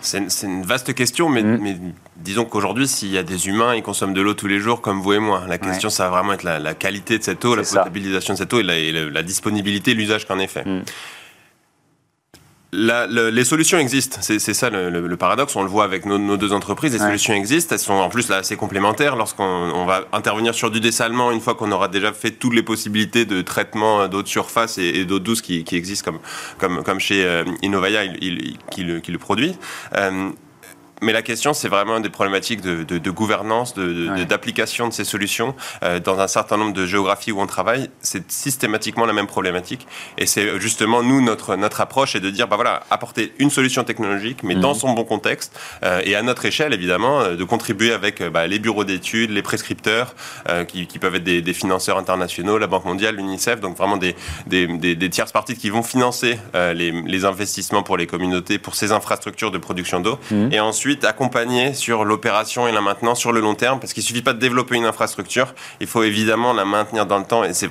C'est 0.00 0.26
une 0.42 0.64
vaste 0.64 0.94
question, 0.94 1.28
mais, 1.28 1.42
mm. 1.42 1.92
Disons 2.16 2.44
qu'aujourd'hui, 2.44 2.86
s'il 2.86 3.10
y 3.10 3.18
a 3.18 3.22
des 3.22 3.48
humains, 3.48 3.74
ils 3.74 3.82
consomment 3.82 4.14
de 4.14 4.20
l'eau 4.20 4.34
tous 4.34 4.46
les 4.46 4.60
jours 4.60 4.80
comme 4.80 5.00
vous 5.00 5.12
et 5.12 5.18
moi. 5.18 5.44
La 5.48 5.58
question, 5.58 5.90
ça 5.90 6.04
va 6.04 6.18
vraiment 6.18 6.32
être 6.32 6.44
la, 6.44 6.74
qualité 6.74 7.18
de 7.18 7.22
cette 7.22 7.44
eau, 7.44 7.54
la 7.54 7.62
potabilisation 7.62 8.34
de 8.34 8.38
cette 8.38 8.52
eau 8.52 8.60
et 8.60 8.92
la, 8.92 9.22
disponibilité, 9.22 9.94
l'usage 9.94 10.26
qu'en 10.26 10.38
est 10.38 10.46
fait. 10.46 10.64
Mm 10.64 10.82
les 12.74 13.44
solutions 13.44 13.78
existent, 13.78 14.18
c'est 14.20 14.38
ça 14.38 14.70
le, 14.70 15.16
paradoxe. 15.16 15.54
On 15.56 15.62
le 15.62 15.68
voit 15.68 15.84
avec 15.84 16.06
nos, 16.06 16.36
deux 16.36 16.52
entreprises. 16.52 16.92
Les 16.92 16.98
solutions 16.98 17.34
existent. 17.34 17.74
Elles 17.74 17.80
sont 17.80 17.94
en 17.94 18.08
plus 18.08 18.28
là 18.28 18.38
assez 18.38 18.56
complémentaires. 18.56 19.16
Lorsqu'on 19.16 19.84
va 19.86 20.04
intervenir 20.12 20.54
sur 20.54 20.70
du 20.70 20.80
dessalement, 20.80 21.30
une 21.30 21.40
fois 21.40 21.54
qu'on 21.54 21.70
aura 21.72 21.88
déjà 21.88 22.12
fait 22.12 22.32
toutes 22.32 22.54
les 22.54 22.62
possibilités 22.62 23.24
de 23.24 23.42
traitement 23.42 24.08
d'eau 24.08 24.22
de 24.22 24.28
surface 24.28 24.78
et, 24.78 25.04
d'eau 25.04 25.18
douce 25.18 25.42
qui, 25.42 25.64
existent 25.72 26.12
comme, 26.12 26.20
comme, 26.58 26.84
comme 26.84 27.00
chez 27.00 27.24
euh, 27.24 27.44
Innovaya, 27.62 28.06
qui, 28.70 28.82
le, 28.82 29.00
qui, 29.00 29.12
le, 29.12 29.18
produit. 29.18 29.54
Euh, 29.94 30.30
mais 31.04 31.12
la 31.12 31.22
question, 31.22 31.52
c'est 31.52 31.68
vraiment 31.68 32.00
des 32.00 32.08
problématiques 32.08 32.60
de, 32.62 33.10
gouvernance, 33.10 33.74
d'application 33.74 34.88
de, 34.88 34.92
ces 34.92 35.04
solutions. 35.04 35.54
Euh, 35.82 36.00
dans 36.00 36.18
un 36.18 36.26
certain 36.26 36.56
nombre 36.56 36.72
de 36.72 36.86
géographies 36.86 37.30
où 37.30 37.40
on 37.40 37.46
travaille, 37.46 37.90
c'est 38.00 38.30
systématiquement 38.30 39.04
la 39.04 39.12
même 39.12 39.26
problématique. 39.26 39.86
Et 40.18 40.26
c'est 40.26 40.58
justement, 40.58 41.02
nous, 41.02 41.20
notre, 41.20 41.56
notre 41.56 41.80
approche 41.80 42.16
est 42.16 42.20
de 42.20 42.30
dire, 42.30 42.48
bah 42.48 42.56
voilà, 42.56 42.82
apporter 42.90 43.34
une 43.38 43.50
solution 43.50 43.84
technologique, 43.84 44.42
mais 44.42 44.54
dans 44.54 44.70
mhm. 44.74 44.80
son 44.80 44.92
bon 44.92 45.04
contexte, 45.04 45.58
euh, 45.82 46.00
et 46.04 46.16
à 46.16 46.22
notre 46.22 46.44
échelle, 46.46 46.72
évidemment, 46.72 47.20
euh, 47.20 47.36
de 47.36 47.44
contribuer 47.44 47.92
avec 47.92 48.22
bah, 48.22 48.46
les 48.46 48.58
bureaux 48.58 48.84
d'études, 48.84 49.30
les 49.30 49.42
prescripteurs, 49.42 50.14
qui, 50.68 50.86
peuvent 50.98 51.16
être 51.16 51.24
des, 51.24 51.52
financeurs 51.52 51.98
internationaux, 51.98 52.58
la 52.58 52.66
Banque 52.66 52.84
mondiale, 52.84 53.16
l'UNICEF, 53.16 53.60
donc 53.60 53.76
vraiment 53.76 53.96
des, 53.96 54.14
des, 54.46 55.10
tierces 55.10 55.32
parties 55.32 55.56
qui 55.56 55.68
vont 55.70 55.82
financer 55.82 56.38
les, 56.54 57.24
investissements 57.24 57.82
pour 57.82 57.96
les 57.96 58.06
communautés, 58.06 58.58
pour 58.58 58.74
ces 58.74 58.92
infrastructures 58.92 59.50
de 59.50 59.58
production 59.58 60.00
d'eau. 60.00 60.18
Mhm. 60.30 60.52
Et 60.52 60.60
ensuite, 60.60 60.93
accompagner 61.02 61.74
sur 61.74 62.04
l'opération 62.04 62.68
et 62.68 62.72
la 62.72 62.80
maintenance 62.80 63.18
sur 63.18 63.32
le 63.32 63.40
long 63.40 63.54
terme, 63.54 63.80
parce 63.80 63.92
qu'il 63.92 64.02
suffit 64.02 64.22
pas 64.22 64.32
de 64.32 64.38
développer 64.38 64.76
une 64.76 64.86
infrastructure, 64.86 65.54
il 65.80 65.86
faut 65.86 66.02
évidemment 66.02 66.52
la 66.52 66.64
maintenir 66.64 67.06
dans 67.06 67.18
le 67.18 67.24
temps, 67.24 67.44
et 67.44 67.54
c'est 67.54 67.70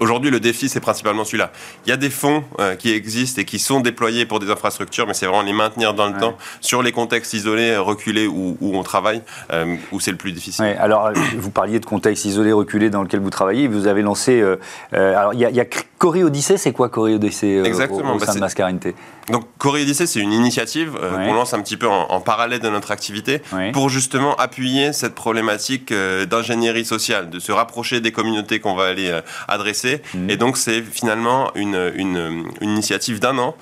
Aujourd'hui, 0.00 0.30
le 0.30 0.40
défi, 0.40 0.68
c'est 0.68 0.80
principalement 0.80 1.24
celui-là. 1.24 1.52
Il 1.86 1.90
y 1.90 1.92
a 1.92 1.96
des 1.96 2.10
fonds 2.10 2.44
euh, 2.60 2.74
qui 2.74 2.92
existent 2.92 3.40
et 3.40 3.44
qui 3.44 3.58
sont 3.58 3.80
déployés 3.80 4.26
pour 4.26 4.40
des 4.40 4.50
infrastructures, 4.50 5.06
mais 5.06 5.14
c'est 5.14 5.26
vraiment 5.26 5.42
les 5.42 5.52
maintenir 5.52 5.94
dans 5.94 6.06
le 6.06 6.18
temps 6.18 6.36
sur 6.60 6.82
les 6.82 6.92
contextes 6.92 7.32
isolés, 7.32 7.76
reculés 7.76 8.26
où, 8.26 8.56
on 8.60 8.82
travaille, 8.82 9.22
euh, 9.52 9.76
où 9.92 10.00
c'est 10.00 10.10
le 10.10 10.16
plus 10.16 10.32
difficile. 10.32 10.64
alors, 10.78 11.10
vous 11.38 11.50
parliez 11.50 11.78
de 11.80 11.86
contextes 11.86 12.24
isolés, 12.24 12.52
reculés 12.52 12.90
dans 12.90 13.02
lequel 13.02 13.20
vous 13.20 13.30
travaillez. 13.30 13.68
Vous 13.68 13.86
avez 13.86 14.02
lancé. 14.02 14.40
Euh, 14.40 14.56
alors, 14.92 15.34
il 15.34 15.40
y 15.40 15.44
a, 15.44 15.50
y 15.50 15.60
a 15.60 15.64
Corée 15.98 16.24
Odyssey, 16.24 16.56
c'est 16.56 16.72
quoi 16.72 16.88
Corée 16.88 17.14
Odyssey 17.14 17.62
Exactement, 17.64 18.14
au, 18.14 18.18
sein 18.18 18.38
bah, 18.38 18.48
de 18.72 18.94
donc 19.30 19.46
Corée 19.56 19.82
Odyssey, 19.82 20.06
c'est 20.06 20.20
une 20.20 20.32
initiative 20.32 20.98
euh, 21.00 21.26
qu'on 21.26 21.32
lance 21.32 21.54
un 21.54 21.62
petit 21.62 21.76
peu 21.76 21.88
en, 21.88 22.20
parallèle 22.20 22.60
de 22.60 22.68
notre 22.68 22.90
activité 22.90 23.40
pour 23.72 23.88
justement 23.88 24.34
appuyer 24.36 24.92
cette 24.92 25.14
problématique 25.14 25.92
euh, 25.92 26.26
d'ingénierie 26.26 26.84
sociale, 26.84 27.30
de 27.30 27.38
se 27.38 27.52
rapprocher 27.52 28.00
des 28.00 28.12
communautés 28.12 28.60
qu'on 28.60 28.74
va 28.74 28.86
aller 28.86 29.08
euh, 29.10 29.20
adresser. 29.48 29.83
Mhm. 30.14 30.30
Et 30.30 30.36
donc 30.36 30.56
c'est 30.56 30.82
finalement 30.82 31.50
une, 31.54 31.92
une, 31.96 32.44
initiative 32.60 33.20
d'un 33.20 33.38
an 33.38 33.56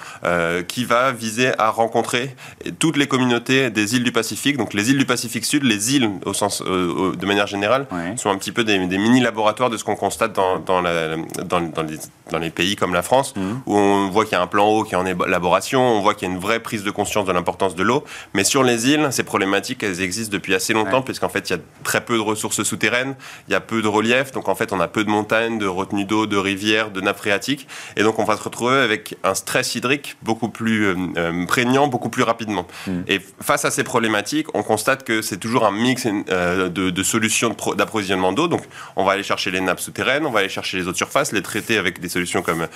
qui 0.68 0.84
va 0.84 1.12
viser 1.12 1.52
à 1.58 1.70
rencontrer 1.70 2.34
toutes 2.78 2.96
les 2.96 3.06
communautés 3.06 3.70
des 3.70 3.96
îles 3.96 4.04
du 4.04 4.12
Pacifique. 4.12 4.56
Donc 4.56 4.74
les 4.74 4.90
îles 4.90 4.98
du 4.98 5.04
Pacifique 5.04 5.44
Sud, 5.44 5.64
les 5.64 5.96
îles 5.96 6.10
au 6.24 6.32
sens 6.32 6.62
de 6.62 7.26
manière 7.26 7.46
générale, 7.46 7.86
sont 8.16 8.30
un 8.30 8.36
petit 8.36 8.52
peu 8.52 8.64
des, 8.64 8.78
mini 8.78 9.20
laboratoires 9.20 9.70
de 9.70 9.76
ce 9.76 9.84
qu'on 9.84 9.96
constate 9.96 10.32
dans, 10.34 10.58
dans, 10.58 10.80
la, 10.80 11.16
dans, 11.16 11.60
dans, 11.60 11.82
les, 11.82 11.98
dans, 12.30 12.38
les, 12.38 12.50
pays 12.50 12.76
comme 12.76 12.94
la 12.94 13.02
France, 13.02 13.34
mhm. 13.36 13.62
où 13.66 13.76
on 13.76 14.08
voit 14.10 14.24
qu'il 14.24 14.32
y 14.32 14.36
a 14.36 14.42
un 14.42 14.46
plan 14.46 14.66
haut 14.68 14.84
qui 14.84 14.96
en 14.96 15.06
est 15.06 15.16
laboratoire 15.26 15.52
on 15.74 16.00
voit 16.00 16.14
qu'il 16.14 16.28
y 16.28 16.30
a 16.30 16.34
une 16.34 16.40
vraie 16.40 16.60
prise 16.60 16.82
de 16.82 16.90
conscience 16.90 17.26
de 17.26 17.32
l'importance 17.32 17.74
de 17.74 17.82
l'eau. 17.82 18.04
Mais 18.34 18.44
sur 18.44 18.62
les 18.62 18.88
îles, 18.88 19.08
ces 19.10 19.22
problématiques, 19.22 19.82
elles 19.82 20.00
existent 20.00 20.32
depuis 20.32 20.54
assez 20.54 20.72
longtemps, 20.72 21.02
puisqu'en 21.02 21.28
fait, 21.28 21.50
il 21.50 21.52
y 21.52 21.56
a 21.56 21.60
très 21.84 22.04
peu 22.04 22.16
de 22.16 22.20
ressources 22.20 22.62
souterraines, 22.62 23.14
il 23.48 23.52
y 23.52 23.54
a 23.54 23.60
peu 23.60 23.82
de 23.82 23.88
relief, 23.88 24.32
donc 24.32 24.48
en 24.48 24.54
fait, 24.54 24.72
on 24.72 24.80
a 24.80 24.88
peu 24.88 25.04
de 25.04 25.10
montagnes, 25.10 25.58
de 25.58 25.66
retenues 25.66 26.04
d'eau, 26.12 26.26
de 26.26 26.36
rivières, 26.36 26.90
de 26.90 27.00
nappes 27.00 27.18
phréatiques. 27.18 27.66
Et 27.96 28.02
donc, 28.02 28.18
on 28.18 28.24
va 28.24 28.36
se 28.36 28.42
retrouver 28.42 28.78
avec 28.78 29.16
un 29.24 29.34
stress 29.34 29.74
hydrique 29.74 30.16
beaucoup 30.22 30.48
plus 30.48 30.86
euh, 30.86 30.94
euh, 31.16 31.46
prégnant, 31.46 31.88
beaucoup 31.88 32.10
plus 32.10 32.22
rapidement. 32.22 32.66
Hmm. 32.86 33.02
Et 33.08 33.20
face 33.40 33.64
à 33.64 33.70
ces 33.70 33.84
problématiques, 33.84 34.48
on 34.54 34.62
constate 34.62 35.04
que 35.04 35.22
c'est 35.22 35.38
toujours 35.38 35.64
un 35.66 35.72
mix 35.72 36.06
euh, 36.06 36.68
de, 36.68 37.02
solutions 37.02 37.54
d'approvisionnement 37.76 38.32
d'eau. 38.32 38.48
Donc, 38.48 38.62
on 38.96 39.04
va 39.04 39.12
aller 39.12 39.22
chercher 39.22 39.50
les 39.50 39.60
nappes 39.60 39.80
souterraines, 39.80 40.26
on 40.26 40.30
va 40.30 40.40
aller 40.40 40.48
chercher 40.48 40.76
les 40.78 40.86
eaux 40.86 40.92
de 40.92 40.96
surface, 40.96 41.32
les 41.32 41.42
traiter 41.42 41.78
avec 41.78 42.00
des 42.00 42.08
solutions 42.08 42.42
comme 42.42 42.66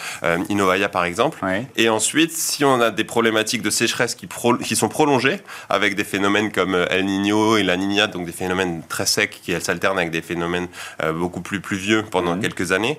Innovaya, 0.49 0.88
par 0.88 1.05
exemple. 1.05 1.38
Et 1.77 1.88
ensuite, 1.88 2.33
si 2.33 2.64
on 2.64 2.81
a 2.81 2.90
des 2.90 3.05
problématiques 3.05 3.62
de 3.62 3.70
sécheresse 3.70 4.14
qui, 4.14 4.29
qui 4.64 4.77
sont 4.77 4.88
prolongées, 4.88 5.40
avec 5.68 5.94
des 5.94 6.05
phénomènes 6.05 6.51
comme 6.53 6.75
euh, 6.75 6.87
El 6.90 7.05
Niño 7.07 7.57
et 7.57 7.62
la 7.62 7.77
Niña, 7.77 8.07
donc 8.07 8.27
des 8.27 8.33
phénomènes 8.33 8.83
très 8.88 9.07
secs 9.07 9.31
qui 9.42 9.59
s'alternent 9.61 9.99
avec 9.99 10.11
des 10.11 10.22
phénomènes 10.22 10.68
euh, 11.03 11.12
beaucoup 11.12 11.40
plus 11.40 11.61
pluvieux 11.61 12.03
pendant 12.03 12.37
mmh. 12.37 12.40
quelques 12.40 12.72
années, 12.72 12.99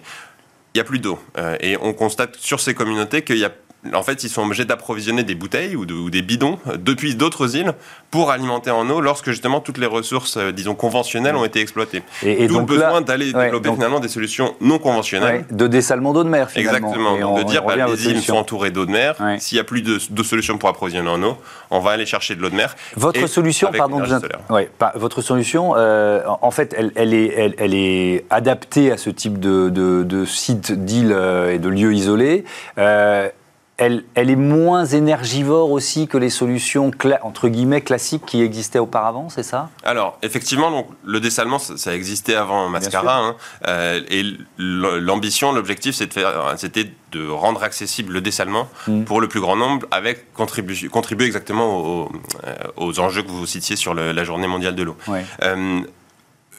il 0.78 0.82
n'y 0.82 0.86
a 0.86 0.90
plus 0.90 1.00
d'eau. 1.00 1.18
Euh, 1.40 1.58
et 1.60 1.76
on 1.82 1.92
constate 1.94 2.36
sur 2.36 2.60
ces 2.60 2.76
communautés 2.76 3.24
qu'il 3.24 3.40
y 3.40 3.46
a 3.46 3.52
en 3.94 4.04
fait, 4.04 4.24
ils 4.24 4.30
sont 4.30 4.44
obligés 4.44 4.66
d'approvisionner 4.66 5.24
des 5.24 5.36
bouteilles 5.36 5.76
ou, 5.76 5.86
des 5.86 6.22
bidons 6.22 6.60
depuis 6.78 7.16
d'autres 7.16 7.56
îles 7.56 7.74
pour 8.12 8.32
alimenter 8.32 8.72
en 8.72 8.90
eau 8.90 9.02
lorsque 9.02 9.30
justement 9.30 9.60
toutes 9.60 9.78
les 9.78 9.86
ressources, 9.86 10.38
euh, 10.38 10.52
disons, 10.52 10.76
conventionnelles 10.76 11.36
ont 11.36 11.46
été 11.46 11.60
exploitées. 11.60 12.04
Et, 12.24 12.48
donc 12.48 12.70
le 12.70 12.78
besoin 12.78 13.02
d'aller 13.02 13.34
développer 13.34 13.72
finalement 13.72 14.00
des 14.00 14.08
solutions 14.08 14.56
non 14.62 14.80
conventionnelles. 14.80 15.46
de 15.52 15.68
dessalement 15.68 16.14
d'eau 16.14 16.24
de 16.24 16.30
mer, 16.30 16.50
finalement. 16.50 16.90
Exactement. 16.90 17.38
de 17.38 17.44
dire, 17.44 17.64
bah, 17.64 17.76
les 17.76 18.08
îles 18.08 18.22
sont 18.22 18.36
entourées 18.36 18.72
d'eau 18.72 18.86
de 18.86 18.92
mer. 18.92 19.16
S'il 19.40 19.56
n'y 19.58 19.62
a 19.62 19.64
plus 19.64 19.82
de, 19.82 20.24
solutions 20.24 20.58
pour 20.58 20.70
approvisionner 20.70 21.10
en 21.10 21.22
eau, 21.24 21.38
on 21.72 21.80
va 21.80 21.92
aller 21.92 22.06
chercher 22.06 22.36
de 22.36 22.42
l'eau 22.42 22.50
de 22.50 22.56
mer. 22.56 22.76
Votre 22.96 23.28
solution, 23.28 23.72
pardon, 23.72 24.02
votre 24.96 25.22
solution, 25.22 25.74
euh, 25.76 26.22
en 26.42 26.52
fait, 26.52 26.76
elle, 26.96 27.14
est, 27.14 27.56
elle, 27.58 27.74
est 27.74 28.26
adaptée 28.30 28.92
à 28.92 28.98
ce 28.98 29.10
type 29.10 29.40
de, 29.40 29.70
de, 29.70 30.26
site, 30.26 30.72
d'îles 30.72 31.14
euh, 31.14 31.54
et 31.54 31.60
de 31.60 31.70
lieux 31.70 31.94
isolés 31.94 32.46
elle, 33.78 34.04
est 34.16 34.36
moins 34.36 34.86
énergivore 34.86 35.72
aussi 35.72 36.08
que 36.08 36.18
les 36.18 36.32
solutions 36.32 36.92
entre 37.22 37.48
guillemets 37.48 37.82
classiques 37.82 38.26
qui 38.26 38.42
existaient 38.42 38.80
auparavant, 38.80 39.30
c'est 39.30 39.44
ça? 39.44 39.70
Alors 39.84 40.18
effectivement, 40.24 40.72
donc, 40.72 40.88
le 41.06 41.20
dessalement 41.20 41.60
ça, 41.60 41.94
existait 41.94 42.36
avant 42.36 42.70
Mascara, 42.70 43.20
hein, 43.20 43.36
euh, 43.68 44.02
et 44.10 44.24
l'ambition, 44.58 45.52
l'objectif, 45.52 45.96
c'était 45.96 46.92
de 47.12 47.28
rendre 47.28 47.64
accessible 47.64 48.14
le 48.14 48.22
dessalement 48.22 48.68
mm. 48.88 49.04
pour 49.04 49.22
le 49.22 49.28
plus 49.28 49.40
grand 49.40 49.56
nombre, 49.56 49.86
avec 49.92 50.34
contribuer, 50.34 50.90
contribuer 50.90 51.28
exactement 51.28 51.78
aux, 51.78 52.12
euh, 52.46 52.56
aux, 52.78 53.00
enjeux 53.00 53.22
que 53.22 53.30
vous 53.30 53.46
citiez 53.46 53.76
sur 53.76 53.94
la 53.94 54.24
Journée 54.24 54.48
mondiale 54.48 54.76
de 54.76 54.84
l'eau. 54.84 54.98
Euh, 55.44 55.82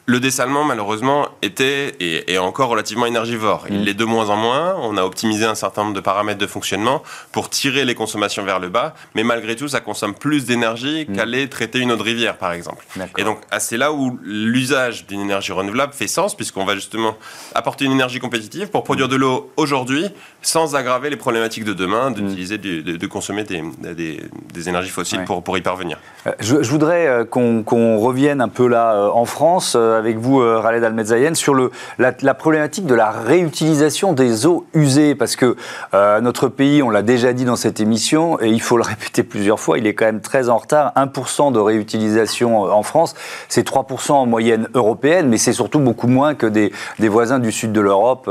le 0.09 0.19
dessalement, 0.19 0.63
malheureusement, 0.63 1.27
était 1.43 1.95
et 1.99 2.33
est 2.33 2.39
encore 2.39 2.69
relativement 2.69 3.05
énergivore. 3.05 3.67
Il 3.69 3.81
mm. 3.81 3.83
l'est 3.83 3.93
de 3.93 4.05
moins 4.05 4.29
en 4.29 4.37
moins. 4.37 4.75
On 4.81 4.97
a 4.97 5.03
optimisé 5.03 5.45
un 5.45 5.53
certain 5.53 5.83
nombre 5.83 5.95
de 5.95 5.99
paramètres 5.99 6.39
de 6.39 6.47
fonctionnement 6.47 7.03
pour 7.31 7.51
tirer 7.51 7.85
les 7.85 7.93
consommations 7.93 8.43
vers 8.43 8.59
le 8.59 8.69
bas, 8.69 8.95
mais 9.13 9.23
malgré 9.23 9.55
tout, 9.55 9.67
ça 9.67 9.81
consomme 9.81 10.15
plus 10.15 10.45
d'énergie 10.45 11.05
mm. 11.07 11.15
qu'aller 11.15 11.47
traiter 11.47 11.77
une 11.77 11.91
eau 11.91 11.95
de 11.95 12.01
rivière, 12.01 12.37
par 12.37 12.53
exemple. 12.53 12.87
Et 13.19 13.23
donc, 13.23 13.39
c'est 13.59 13.77
là 13.77 13.93
où 13.93 14.17
l'usage 14.23 15.05
d'une 15.05 15.21
énergie 15.21 15.51
renouvelable 15.51 15.93
fait 15.93 16.07
sens, 16.07 16.35
puisqu'on 16.35 16.65
va 16.65 16.73
justement 16.73 17.15
apporter 17.53 17.85
une 17.85 17.91
énergie 17.91 18.19
compétitive 18.19 18.69
pour 18.69 18.83
produire 18.83 19.09
de 19.09 19.15
l'eau 19.15 19.51
aujourd'hui, 19.57 20.07
sans 20.41 20.75
aggraver 20.75 21.11
les 21.11 21.17
problématiques 21.17 21.65
de 21.65 21.73
demain, 21.73 22.09
d'utiliser, 22.09 22.57
mm. 22.57 22.97
de, 22.97 23.07
consommer 23.07 23.43
des, 23.43 23.63
des, 23.93 24.69
énergies 24.69 24.89
fossiles 24.89 25.23
pour, 25.25 25.43
pour 25.43 25.55
y 25.55 25.61
parvenir. 25.61 25.99
Euh, 26.25 26.31
je, 26.39 26.55
voudrais 26.55 27.07
euh, 27.07 27.25
qu'on 27.25 27.99
revienne 27.99 28.41
un 28.41 28.49
peu 28.49 28.67
là 28.67 28.93
euh, 28.93 29.09
en 29.09 29.25
France 29.25 29.75
avec 29.99 30.17
vous, 30.17 30.41
euh, 30.41 30.59
Raled 30.59 30.83
Almedzayen, 30.83 31.35
sur 31.35 31.53
le, 31.53 31.69
la, 31.99 32.33
problématique 32.33 32.85
de 32.85 32.95
la 32.95 33.11
réutilisation 33.11 34.13
des 34.13 34.47
eaux 34.47 34.65
usées, 34.73 35.13
parce 35.13 35.35
que 35.35 35.55
euh, 35.93 36.21
notre 36.21 36.47
pays, 36.47 36.81
on 36.81 36.89
l'a 36.89 37.03
déjà 37.03 37.33
dit 37.33 37.45
dans 37.45 37.55
cette 37.55 37.79
émission, 37.79 38.41
et 38.41 38.49
il 38.49 38.61
faut 38.61 38.77
le 38.77 38.83
répéter 38.93 39.23
plusieurs 39.23 39.59
fois, 39.59 39.77
il 39.77 39.85
est 39.85 39.93
quand 39.93 40.05
même 40.05 40.21
très 40.21 40.49
en 40.49 40.57
retard. 40.57 40.93
1% 40.95 41.51
de 41.51 41.59
réutilisation 41.59 42.63
en 42.63 42.83
France, 42.83 43.13
c'est 43.47 43.67
3% 43.67 44.13
en 44.13 44.25
moyenne 44.25 44.67
européenne, 44.73 45.29
mais 45.29 45.37
c'est 45.37 45.53
surtout 45.53 45.79
beaucoup 45.79 46.07
moins 46.07 46.33
que 46.33 46.47
des, 46.47 46.71
des 46.97 47.09
voisins 47.09 47.39
du 47.39 47.51
sud 47.51 47.71
de 47.71 47.81
l'Europe. 47.81 48.29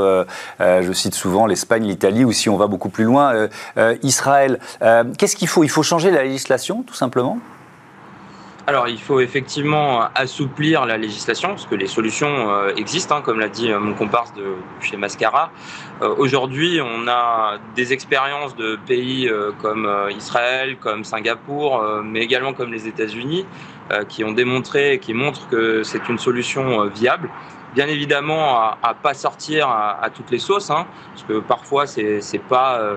je 0.59 0.91
cite 0.93 1.15
souvent 1.15 1.45
l'Espagne, 1.45 1.83
l'Italie, 1.83 2.25
ou 2.25 2.31
si 2.31 2.49
on 2.49 2.57
va 2.57 2.67
beaucoup 2.67 2.89
plus 2.89 3.05
loin, 3.05 3.47
Israël. 4.03 4.59
Qu'est-ce 5.17 5.35
qu'il 5.35 5.47
faut? 5.47 5.63
Il 5.63 5.69
faut 5.69 5.83
changer 5.83 6.11
la 6.11 6.23
législation, 6.23 6.83
tout 6.83 6.95
simplement? 6.95 7.39
Alors, 8.69 8.87
il 8.87 8.99
faut 8.99 9.19
effectivement 9.19 10.09
assouplir 10.13 10.85
la 10.85 10.95
législation, 10.95 11.49
parce 11.49 11.65
que 11.65 11.73
les 11.73 11.87
solutions 11.87 12.51
euh, 12.51 12.71
existent, 12.77 13.15
hein, 13.15 13.21
comme 13.23 13.39
l'a 13.39 13.49
dit 13.49 13.71
euh, 13.71 13.79
mon 13.79 13.95
comparse 13.95 14.31
de 14.35 14.43
chez 14.79 14.95
Mascara. 14.95 15.51
Euh, 16.03 16.13
aujourd'hui, 16.19 16.79
on 16.79 17.07
a 17.07 17.57
des 17.75 17.93
expériences 17.93 18.55
de 18.55 18.77
pays 18.85 19.27
comme 19.57 19.89
Israël, 20.15 20.77
comme 20.77 21.03
Singapour, 21.03 21.83
mais 22.03 22.19
également 22.19 22.53
comme 22.53 22.71
les 22.71 22.87
États-Unis, 22.87 23.47
qui 24.07 24.23
ont 24.23 24.33
démontré, 24.33 24.99
qui 25.01 25.15
montrent 25.15 25.49
que 25.49 25.81
c'est 25.81 26.07
une 26.07 26.19
solution 26.19 26.85
viable 26.85 27.31
bien 27.73 27.87
évidemment 27.87 28.57
à, 28.57 28.77
à 28.81 28.93
pas 28.93 29.13
sortir 29.13 29.67
à, 29.69 30.09
toutes 30.13 30.31
les 30.31 30.39
sauces, 30.39 30.69
hein, 30.69 30.85
parce 31.13 31.23
que 31.23 31.39
parfois 31.39 31.87
c'est 31.87 32.21
c'est 32.21 32.39
pas 32.39 32.79
euh, 32.79 32.95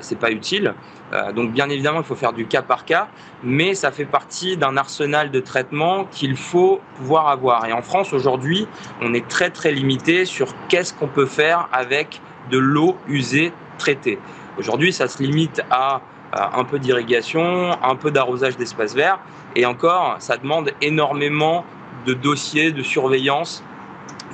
c'est 0.00 0.18
pas 0.18 0.30
utile. 0.30 0.74
Euh, 1.12 1.32
donc 1.32 1.52
bien 1.52 1.68
évidemment 1.68 1.98
il 2.00 2.04
faut 2.04 2.14
faire 2.14 2.32
du 2.32 2.46
cas 2.46 2.62
par 2.62 2.84
cas, 2.84 3.08
mais 3.42 3.74
ça 3.74 3.90
fait 3.90 4.04
partie 4.04 4.56
d'un 4.56 4.76
arsenal 4.76 5.30
de 5.30 5.40
traitement 5.40 6.04
qu'il 6.10 6.36
faut 6.36 6.80
pouvoir 6.96 7.28
avoir. 7.28 7.66
Et 7.66 7.72
en 7.72 7.82
France 7.82 8.12
aujourd'hui, 8.12 8.66
on 9.00 9.14
est 9.14 9.28
très 9.28 9.50
très 9.50 9.72
limité 9.72 10.24
sur 10.24 10.48
qu'est-ce 10.68 10.94
qu'on 10.94 11.08
peut 11.08 11.26
faire 11.26 11.68
avec 11.72 12.20
de 12.50 12.58
l'eau 12.58 12.96
usée 13.08 13.52
traitée. 13.78 14.18
Aujourd'hui, 14.58 14.92
ça 14.92 15.08
se 15.08 15.22
limite 15.22 15.62
à 15.70 16.00
un 16.32 16.64
peu 16.64 16.80
d'irrigation, 16.80 17.76
un 17.80 17.94
peu 17.94 18.10
d'arrosage 18.10 18.56
d'espaces 18.56 18.94
verts, 18.94 19.20
et 19.54 19.66
encore, 19.66 20.16
ça 20.18 20.36
demande 20.36 20.72
énormément 20.82 21.64
de 22.06 22.12
dossiers, 22.12 22.72
de 22.72 22.82
surveillance 22.82 23.62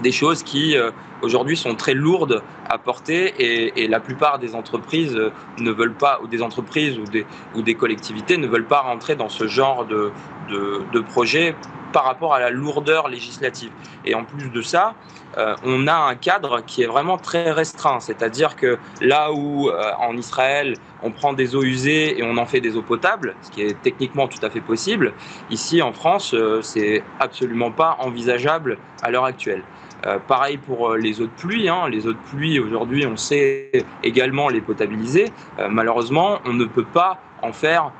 des 0.01 0.13
choses 0.13 0.43
qui 0.43 0.77
euh, 0.77 0.91
aujourd'hui 1.23 1.57
sont 1.57 1.75
très 1.75 1.95
lourdes 1.95 2.43
à 2.69 2.79
porter 2.79 3.35
et, 3.39 3.89
la 3.89 4.01
plupart 4.01 4.39
des 4.39 4.55
entreprises 4.55 5.17
euh, 5.17 5.33
ne 5.59 5.71
veulent 5.71 5.95
pas, 5.95 6.21
ou 6.23 6.27
des 6.27 6.43
entreprises 6.43 6.99
ou 6.99 7.05
des, 7.05 7.27
ou 7.55 7.63
des 7.63 7.75
collectivités 7.75 8.37
ne 8.37 8.47
veulent 8.47 8.67
pas 8.67 8.81
rentrer 8.81 9.17
dans 9.17 9.29
ce 9.29 9.47
genre 9.47 9.85
de, 9.85 10.13
de, 10.49 11.01
projet 11.01 11.55
par 11.93 12.05
rapport 12.05 12.35
à 12.35 12.41
la 12.41 12.51
lourdeur 12.51 13.09
législative. 13.09 13.71
Et 14.05 14.15
en 14.15 14.25
plus 14.25 14.51
de 14.51 14.63
ça, 14.63 14.95
euh, 15.39 15.57
on 15.65 15.89
a 15.89 15.95
un 15.95 16.15
cadre 16.15 16.61
qui 16.65 16.83
est 16.83 16.87
vraiment 16.87 17.19
très 17.19 17.51
restreint. 17.51 17.99
C'est-à-dire 17.99 18.55
que 18.55 18.79
là 19.01 19.33
où 19.33 19.71
en 19.99 20.17
Israël, 20.17 20.75
on 21.03 21.11
prend 21.11 21.33
des 21.33 21.57
eaux 21.57 21.63
usées 21.63 22.19
et 22.19 22.23
on 22.23 22.37
en 22.37 22.47
fait 22.47 22.61
des 22.61 22.77
eaux 22.77 22.83
potables, 22.83 23.35
ce 23.43 23.51
qui 23.51 23.63
est 23.63 23.81
techniquement 23.83 24.29
tout 24.29 24.45
à 24.45 24.51
fait 24.51 24.61
possible, 24.61 25.15
ici 25.51 25.83
en 25.83 25.93
France, 25.93 26.35
c'est 26.63 27.03
absolument 27.19 27.73
pas 27.73 27.97
envisageable 28.01 28.79
à 29.03 29.11
l'heure 29.11 29.25
actuelle. 29.25 29.65
Euh, 30.07 30.19
pareil 30.19 30.57
pour 30.57 30.91
euh, 30.93 30.97
les 30.97 31.21
eaux 31.21 31.27
de 31.27 31.31
pluie. 31.31 31.69
Hein. 31.69 31.89
Les 31.91 32.07
eaux 32.07 32.13
de 32.13 32.19
pluie, 32.31 32.59
aujourd'hui, 32.59 33.07
on 33.07 33.17
sait 33.17 33.71
également 34.03 34.49
les 34.49 34.61
potabiliser. 34.61 35.27
Euh, 35.59 35.69
malheureusement, 35.71 36.41
on 36.47 36.53
ne 36.53 36.65
peut 36.65 36.85
pas 36.85 37.21
en 37.43 37.53
faire 37.53 37.93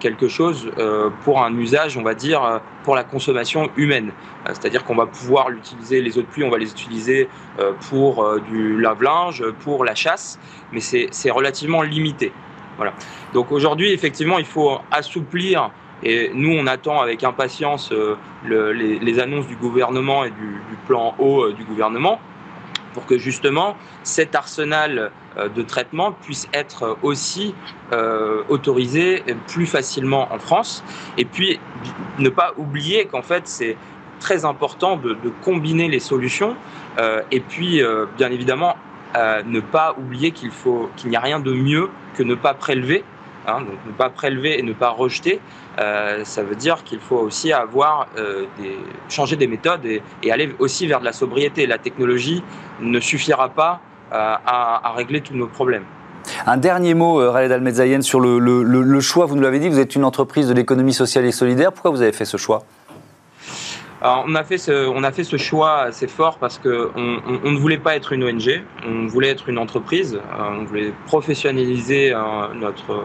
quelque 0.00 0.26
chose 0.26 0.70
pour 1.22 1.44
un 1.44 1.54
usage, 1.58 1.98
on 1.98 2.02
va 2.02 2.14
dire, 2.14 2.62
pour 2.82 2.96
la 2.96 3.04
consommation 3.04 3.68
humaine. 3.76 4.10
C'est-à-dire 4.46 4.84
qu'on 4.84 4.94
va 4.94 5.04
pouvoir 5.04 5.50
l'utiliser, 5.50 6.00
les 6.00 6.16
eaux 6.16 6.22
de 6.22 6.26
pluie, 6.26 6.44
on 6.44 6.48
va 6.48 6.56
les 6.56 6.70
utiliser 6.70 7.28
pour 7.90 8.26
du 8.48 8.80
lave-linge, 8.80 9.44
pour 9.60 9.84
la 9.84 9.94
chasse, 9.94 10.38
mais 10.72 10.80
c'est 10.80 11.30
relativement 11.30 11.82
limité. 11.82 12.32
Voilà. 12.78 12.94
Donc 13.34 13.52
aujourd'hui, 13.52 13.92
effectivement, 13.92 14.38
il 14.38 14.46
faut 14.46 14.78
assouplir 14.90 15.70
et 16.04 16.30
nous, 16.34 16.52
on 16.52 16.66
attend 16.66 17.00
avec 17.00 17.24
impatience 17.24 17.90
euh, 17.92 18.16
les, 18.44 19.18
annonces 19.18 19.46
du 19.46 19.56
gouvernement 19.56 20.24
et 20.24 20.30
du, 20.30 20.60
plan 20.86 21.14
haut 21.18 21.44
euh, 21.44 21.54
du 21.54 21.64
gouvernement 21.64 22.20
pour 22.92 23.06
que 23.06 23.16
justement 23.18 23.76
cet 24.02 24.34
arsenal 24.34 25.10
euh, 25.38 25.48
de 25.48 25.62
traitement 25.62 26.12
puisse 26.12 26.46
être 26.52 26.98
aussi 27.02 27.54
autorisé 28.48 29.22
plus 29.46 29.66
facilement 29.66 30.32
en 30.32 30.38
France. 30.40 30.82
Et 31.16 31.24
puis, 31.24 31.60
ne 32.18 32.28
pas 32.28 32.52
oublier 32.56 33.04
qu'en 33.06 33.22
fait, 33.22 33.46
c'est 33.46 33.76
très 34.18 34.44
important 34.44 34.96
de, 34.96 35.16
combiner 35.44 35.88
les 35.88 36.00
solutions. 36.00 36.56
et 37.30 37.38
puis, 37.38 37.80
bien 38.16 38.32
évidemment, 38.32 38.76
ne 39.46 39.60
pas 39.60 39.94
oublier 39.96 40.32
qu'il 40.32 40.50
faut 40.50 40.90
qu'il 40.96 41.10
n'y 41.10 41.16
a 41.16 41.20
rien 41.20 41.38
de 41.38 41.52
mieux 41.52 41.88
que 42.16 42.24
ne 42.24 42.34
pas 42.34 42.54
prélever 42.54 43.04
Hein, 43.46 43.60
donc 43.60 43.76
ne 43.86 43.92
pas 43.92 44.08
prélever 44.08 44.58
et 44.58 44.62
ne 44.62 44.72
pas 44.72 44.88
rejeter, 44.88 45.38
euh, 45.78 46.24
ça 46.24 46.42
veut 46.42 46.54
dire 46.54 46.82
qu'il 46.82 46.98
faut 46.98 47.18
aussi 47.18 47.52
avoir 47.52 48.06
euh, 48.16 48.46
des, 48.58 48.78
changer 49.10 49.36
des 49.36 49.46
méthodes 49.46 49.84
et, 49.84 50.32
aller 50.32 50.54
aussi 50.58 50.86
vers 50.86 51.00
de 51.00 51.04
la 51.04 51.12
sobriété. 51.12 51.66
La 51.66 51.78
technologie 51.78 52.42
ne 52.80 52.98
suffira 53.00 53.50
pas 53.50 53.80
euh, 54.12 54.34
à, 54.46 54.92
régler 54.96 55.20
tous 55.20 55.34
nos 55.34 55.46
problèmes. 55.46 55.84
Un 56.46 56.56
dernier 56.56 56.94
mot, 56.94 57.16
Raled 57.30 57.52
Almedzayen, 57.52 58.00
sur 58.00 58.18
le, 58.18 58.38
le 58.38 59.00
choix. 59.00 59.26
Vous 59.26 59.36
nous 59.36 59.42
l'avez 59.42 59.58
dit, 59.58 59.68
vous 59.68 59.78
êtes 59.78 59.94
une 59.94 60.04
entreprise 60.04 60.48
de 60.48 60.54
l'économie 60.54 60.94
sociale 60.94 61.26
et 61.26 61.32
solidaire. 61.32 61.70
Pourquoi 61.70 61.90
vous 61.90 62.00
avez 62.00 62.12
fait 62.12 62.24
ce 62.24 62.38
choix? 62.38 62.62
On 64.04 64.34
a 64.34 64.44
fait 64.44 64.58
ce, 64.58 64.86
on 64.88 65.02
a 65.02 65.12
fait 65.12 65.24
ce 65.24 65.36
choix 65.36 65.80
assez 65.80 66.06
fort 66.06 66.38
parce 66.38 66.58
que 66.58 66.90
on, 66.94 67.50
ne 67.50 67.58
voulait 67.58 67.78
pas 67.78 67.96
être 67.96 68.12
une 68.12 68.24
ONG, 68.24 68.62
on 68.86 69.06
voulait 69.06 69.28
être 69.28 69.48
une 69.48 69.58
entreprise, 69.58 70.14
euh, 70.14 70.60
on 70.60 70.64
voulait 70.64 70.92
professionnaliser 71.06 72.12
euh, 72.12 72.18
notre 72.54 73.04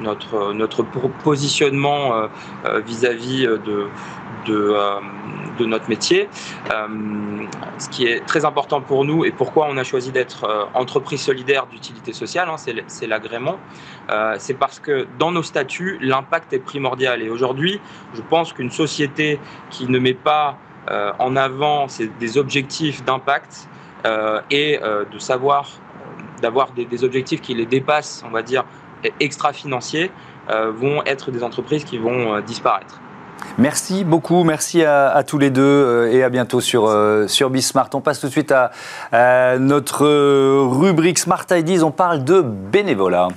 notre 0.00 0.52
notre 0.52 0.82
positionnement 1.22 2.28
euh, 2.64 2.80
vis-à-vis 2.80 3.44
de 3.44 3.86
de, 4.46 4.74
de 5.60 5.66
notre 5.66 5.88
métier. 5.88 6.28
Euh, 6.72 6.88
ce 7.78 7.88
qui 7.88 8.06
est 8.06 8.24
très 8.26 8.44
important 8.44 8.80
pour 8.80 9.04
nous 9.04 9.24
et 9.24 9.30
pourquoi 9.30 9.66
on 9.68 9.76
a 9.76 9.84
choisi 9.84 10.10
d'être 10.10 10.44
euh, 10.44 10.64
entreprise 10.74 11.20
solidaire 11.20 11.66
d'utilité 11.66 12.12
sociale, 12.12 12.48
hein, 12.48 12.56
c'est 12.86 13.06
l'agrément, 13.06 13.58
euh, 14.10 14.34
c'est 14.38 14.54
parce 14.54 14.80
que 14.80 15.06
dans 15.18 15.30
nos 15.30 15.42
statuts, 15.42 15.98
l'impact 16.00 16.52
est 16.52 16.58
primordial. 16.58 17.22
Et 17.22 17.30
aujourd'hui, 17.30 17.80
je 18.14 18.22
pense 18.22 18.52
qu'une 18.52 18.70
société 18.70 19.38
qui 19.70 19.88
ne 19.88 19.98
met 19.98 20.14
pas 20.14 20.58
en 21.20 21.36
avant 21.36 21.86
des 22.18 22.36
objectifs 22.36 23.04
d'impact 23.04 23.68
et 24.50 24.80
de 24.80 25.18
savoir 25.18 25.68
d'avoir 26.42 26.72
des, 26.72 26.84
des, 26.84 27.04
objectifs 27.04 27.40
qui 27.42 27.54
les 27.54 27.66
dépassent, 27.66 28.24
on 28.26 28.30
va 28.30 28.42
dire, 28.42 28.64
extra-financiers, 29.20 30.10
vont 30.48 31.04
être 31.04 31.30
des 31.30 31.44
entreprises 31.44 31.84
qui 31.84 31.98
vont 31.98 32.40
disparaître. 32.40 32.98
Merci 33.58 34.04
beaucoup, 34.04 34.42
merci 34.44 34.84
à, 34.84 35.22
tous 35.26 35.38
les 35.38 35.50
deux 35.50 35.60
euh, 35.62 36.12
et 36.12 36.22
à 36.22 36.30
bientôt 36.30 36.60
sur, 36.60 36.86
euh, 36.86 37.26
sur 37.28 37.50
Bismart. 37.50 37.90
On 37.94 38.00
passe 38.00 38.20
tout 38.20 38.26
de 38.26 38.32
suite 38.32 38.52
à, 38.52 38.70
notre 39.58 40.06
rubrique 40.64 41.18
Smart 41.18 41.44
Ideas, 41.50 41.82
on 41.82 41.90
parle 41.90 42.24
de 42.24 42.40
bénévolat. 42.40 43.28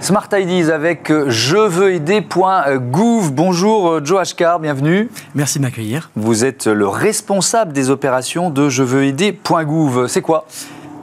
Smart 0.00 0.28
Ideas 0.32 0.72
avec 0.72 1.10
je 1.28 1.56
veux 1.56 1.92
aider.gouv. 1.94 3.32
Bonjour 3.32 4.04
Joe 4.04 4.20
Ashkar, 4.20 4.60
bienvenue. 4.60 5.08
Merci 5.34 5.58
de 5.58 5.64
m'accueillir. 5.64 6.10
Vous 6.14 6.44
êtes 6.44 6.66
le 6.66 6.86
responsable 6.86 7.72
des 7.72 7.88
opérations 7.88 8.50
de 8.50 8.68
je 8.68 8.82
veux 8.82 9.04
aider.gouv. 9.04 10.06
C'est 10.08 10.20
quoi? 10.20 10.46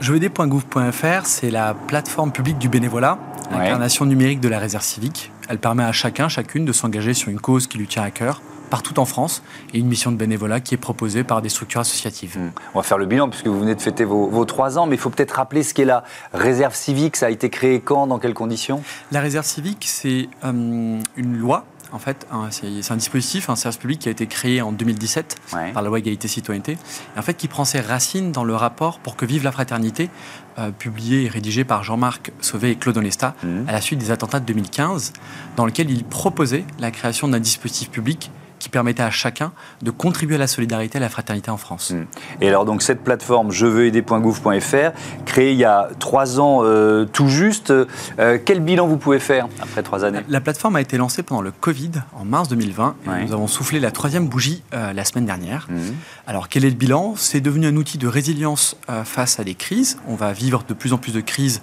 Jevedé.gouv.fr, 0.02 1.26
c'est 1.26 1.52
la 1.52 1.76
plateforme 1.76 2.32
publique 2.32 2.58
du 2.58 2.70
bénévolat, 2.70 3.20
l'incarnation 3.52 4.06
numérique 4.06 4.40
de 4.40 4.50
la 4.50 4.58
réserve 4.58 4.84
civique. 4.84 5.32
Elle 5.48 5.60
permet 5.60 5.84
à 5.84 5.92
chacun, 5.92 6.28
chacune 6.28 6.66
de 6.66 6.72
s'engager 6.72 7.14
sur 7.14 7.30
une 7.30 7.40
cause 7.40 7.68
qui 7.68 7.78
lui 7.78 7.86
tient 7.86 8.02
à 8.02 8.10
cœur 8.10 8.42
partout 8.72 9.00
en 9.00 9.06
France 9.06 9.44
et 9.74 9.80
une 9.80 9.88
mission 9.88 10.12
de 10.12 10.16
bénévolat 10.16 10.60
qui 10.62 10.74
est 10.74 10.78
proposée 10.78 11.24
par 11.24 11.44
des 11.44 11.50
structures 11.50 11.82
associatives. 11.82 12.40
Hmm. 12.40 12.52
On 12.74 12.80
va 12.80 12.84
faire 12.84 12.98
le 12.98 13.06
bilan 13.06 13.30
puisque 13.30 13.46
vous 13.46 13.60
venez 13.60 13.76
de 13.76 13.82
fêter 13.82 14.06
vos, 14.06 14.46
trois 14.46 14.80
ans, 14.80 14.88
mais 14.88 14.96
il 14.96 15.00
faut 15.00 15.10
peut-être 15.12 15.34
rappeler 15.34 15.62
ce 15.62 15.76
qu'est 15.76 15.86
la 15.86 16.04
réserve 16.34 16.74
civique. 16.74 17.18
Ça 17.18 17.28
a 17.28 17.30
été 17.30 17.50
créé 17.50 17.82
quand, 17.82 18.08
dans 18.08 18.18
quelles 18.18 18.34
conditions? 18.34 18.82
La 19.12 19.20
réserve 19.20 19.46
civique, 19.46 19.84
c'est 19.86 20.30
euh, 20.44 21.00
une 21.16 21.38
loi 21.38 21.66
en 21.91 21.99
fait, 21.99 22.27
c'est 22.51 22.91
un 22.91 22.95
dispositif, 22.95 23.49
un 23.49 23.56
service 23.56 23.77
public 23.77 23.99
qui 23.99 24.08
a 24.08 24.12
été 24.12 24.27
créé 24.27 24.62
en 24.62 24.71
2017 24.71 25.36
par 25.73 25.82
la 25.82 25.89
loi 25.89 25.99
égalité 25.99 26.27
citoyenneté, 26.27 26.73
et 27.15 27.19
en 27.19 27.21
fait 27.21 27.34
qui 27.34 27.47
prend 27.47 27.65
ses 27.65 27.80
racines 27.80 28.32
dans 28.32 28.43
le 28.43 28.56
rapport 28.56 28.99
pour 28.99 29.15
que 29.15 29.25
vive 29.25 29.43
la 29.43 29.51
fraternité, 29.51 30.10
euh, 30.58 30.71
publié 30.71 31.23
et 31.23 31.27
rédigé 31.27 31.63
par 31.63 31.84
Jean-Marc 31.84 32.32
Sauvé 32.41 32.71
et 32.71 32.75
Claude 32.75 32.97
Onesta 32.97 33.36
mmh. 33.43 33.69
à 33.69 33.71
la 33.71 33.82
suite 33.82 33.99
des 33.99 34.12
attentats 34.12 34.39
de 34.39 34.45
2015, 34.45 35.13
dans 35.56 35.65
lequel 35.65 35.89
il 35.89 36.04
proposait 36.04 36.65
la 36.80 36.91
création 36.91 37.27
d'un 37.27 37.39
dispositif 37.39 37.89
public 37.89 38.32
qui 38.62 38.69
permettait 38.69 39.02
à 39.02 39.10
chacun 39.10 39.52
de 39.82 39.89
contribuer 39.89 40.36
à 40.36 40.38
la 40.38 40.47
solidarité 40.47 40.97
et 40.97 41.02
à 41.02 41.02
la 41.02 41.10
fraternité 41.10 41.50
en 41.50 41.58
France. 41.58 41.91
Hmm. 41.91 42.06
Et 42.41 42.47
alors 42.47 42.63
donc 42.63 42.84
cette 42.84 43.04
plateforme 43.04 43.52
je 43.52 43.65
veux 43.65 43.88
aider.gouv.fr, 43.88 44.91
créée 45.26 45.52
il 45.52 45.58
y 45.58 45.65
a 45.65 45.89
trois 46.00 46.39
ans 46.39 46.60
euh, 46.62 47.06
tout 47.06 47.28
juste, 47.28 47.71
euh, 47.71 48.38
quel 48.45 48.60
bilan 48.60 48.88
vous 48.88 48.97
pouvez 48.97 49.19
faire 49.19 49.47
après 49.60 49.82
trois 49.82 50.06
années? 50.06 50.19
La 50.30 50.41
plateforme 50.41 50.76
a 50.76 50.82
été 50.82 50.97
lancée 50.97 51.24
pendant 51.24 51.41
le 51.41 51.52
Covid 51.52 51.91
en 52.13 52.24
mars 52.24 52.50
2020 52.50 52.95
et 53.06 53.26
nous 53.26 53.34
avons 53.34 53.47
soufflé 53.47 53.80
la 53.80 53.89
troisième 53.89 54.28
bougie 54.28 54.62
euh, 54.74 54.93
la 54.93 55.06
semaine 55.06 55.26
dernière. 55.26 55.67
Hmm. 55.67 55.80
Alors 56.28 56.47
quel 56.47 56.63
est 56.63 56.69
le 56.69 56.76
bilan? 56.76 57.15
C'est 57.17 57.41
devenu 57.41 57.65
un 57.65 57.76
outil 57.76 57.97
de 57.97 58.08
résilience 58.08 58.78
face 59.06 59.39
à 59.39 59.43
des 59.43 59.56
crises. 59.56 59.97
On 60.08 60.15
va 60.15 60.34
vivre 60.34 60.63
de 60.67 60.74
plus 60.74 60.93
en 60.93 60.97
plus 60.97 61.13
de 61.13 61.21
crises 61.21 61.62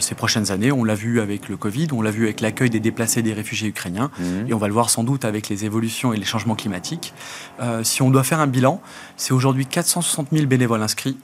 ces 0.00 0.14
prochaines 0.14 0.50
années. 0.50 0.70
On 0.70 0.84
l'a 0.84 0.94
vu 0.94 1.20
avec 1.20 1.48
le 1.48 1.56
Covid, 1.56 1.88
on 1.92 2.02
l'a 2.02 2.10
vu 2.10 2.24
avec 2.24 2.40
l'accueil 2.40 2.68
des 2.68 2.80
déplacés 2.80 3.22
des 3.22 3.32
réfugiés 3.32 3.68
ukrainiens 3.68 4.10
hmm. 4.18 4.48
et 4.48 4.54
on 4.54 4.58
va 4.58 4.66
le 4.66 4.74
voir 4.74 4.90
sans 4.90 5.02
doute 5.02 5.24
avec 5.24 5.48
les 5.48 5.64
évolutions 5.64 6.12
et 6.12 6.16
les 6.18 6.25
changements 6.26 6.54
climatiques. 6.54 7.14
Euh, 7.60 7.82
si 7.84 8.02
on 8.02 8.10
doit 8.10 8.24
faire 8.24 8.40
un 8.40 8.46
bilan, 8.46 8.80
c'est 9.16 9.32
aujourd'hui 9.32 9.66
460 9.66 10.28
000 10.32 10.46
bénévoles 10.46 10.82
inscrits, 10.82 11.16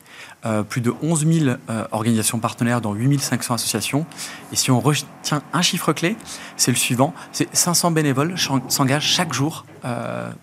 euh, 0.47 0.63
plus 0.63 0.81
de 0.81 0.93
11 1.03 1.27
000 1.27 1.57
euh, 1.69 1.85
organisations 1.93 2.39
partenaires 2.39 2.81
dans 2.81 2.95
8 2.95 3.21
500 3.21 3.55
associations. 3.55 4.07
Et 4.53 4.57
si 4.57 4.71
on 4.71 4.81
retient 4.81 5.43
un 5.53 5.63
chiffre 5.63 5.93
clé, 5.93 6.17
c'est 6.57 6.71
le 6.71 6.77
suivant, 6.77 7.15
c'est 7.33 7.55
500 7.55 7.91
bénévoles 7.91 8.35
s'engagent 8.69 9.07
chaque 9.07 9.33
jour 9.33 9.65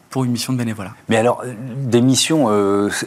pour 0.09 0.23
une 0.23 0.31
mission 0.31 0.53
de 0.53 0.57
bénévolat. 0.57 0.91
Mais 1.07 1.17
alors, 1.17 1.43
des 1.77 2.01
missions, 2.01 2.49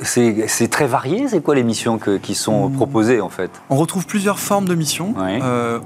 c'est 0.03 0.69
très 0.71 0.87
varié 0.87 1.29
C'est 1.29 1.41
quoi 1.41 1.55
les 1.55 1.65
missions 1.65 1.99
qui 1.99 2.35
sont 2.35 2.69
mmh. 2.69 2.75
proposées 2.75 3.21
en 3.21 3.29
fait? 3.29 3.51
On 3.71 3.77
retrouve 3.77 4.07
plusieurs 4.07 4.39
formes 4.39 4.67
de 4.67 4.75
missions. 4.75 5.15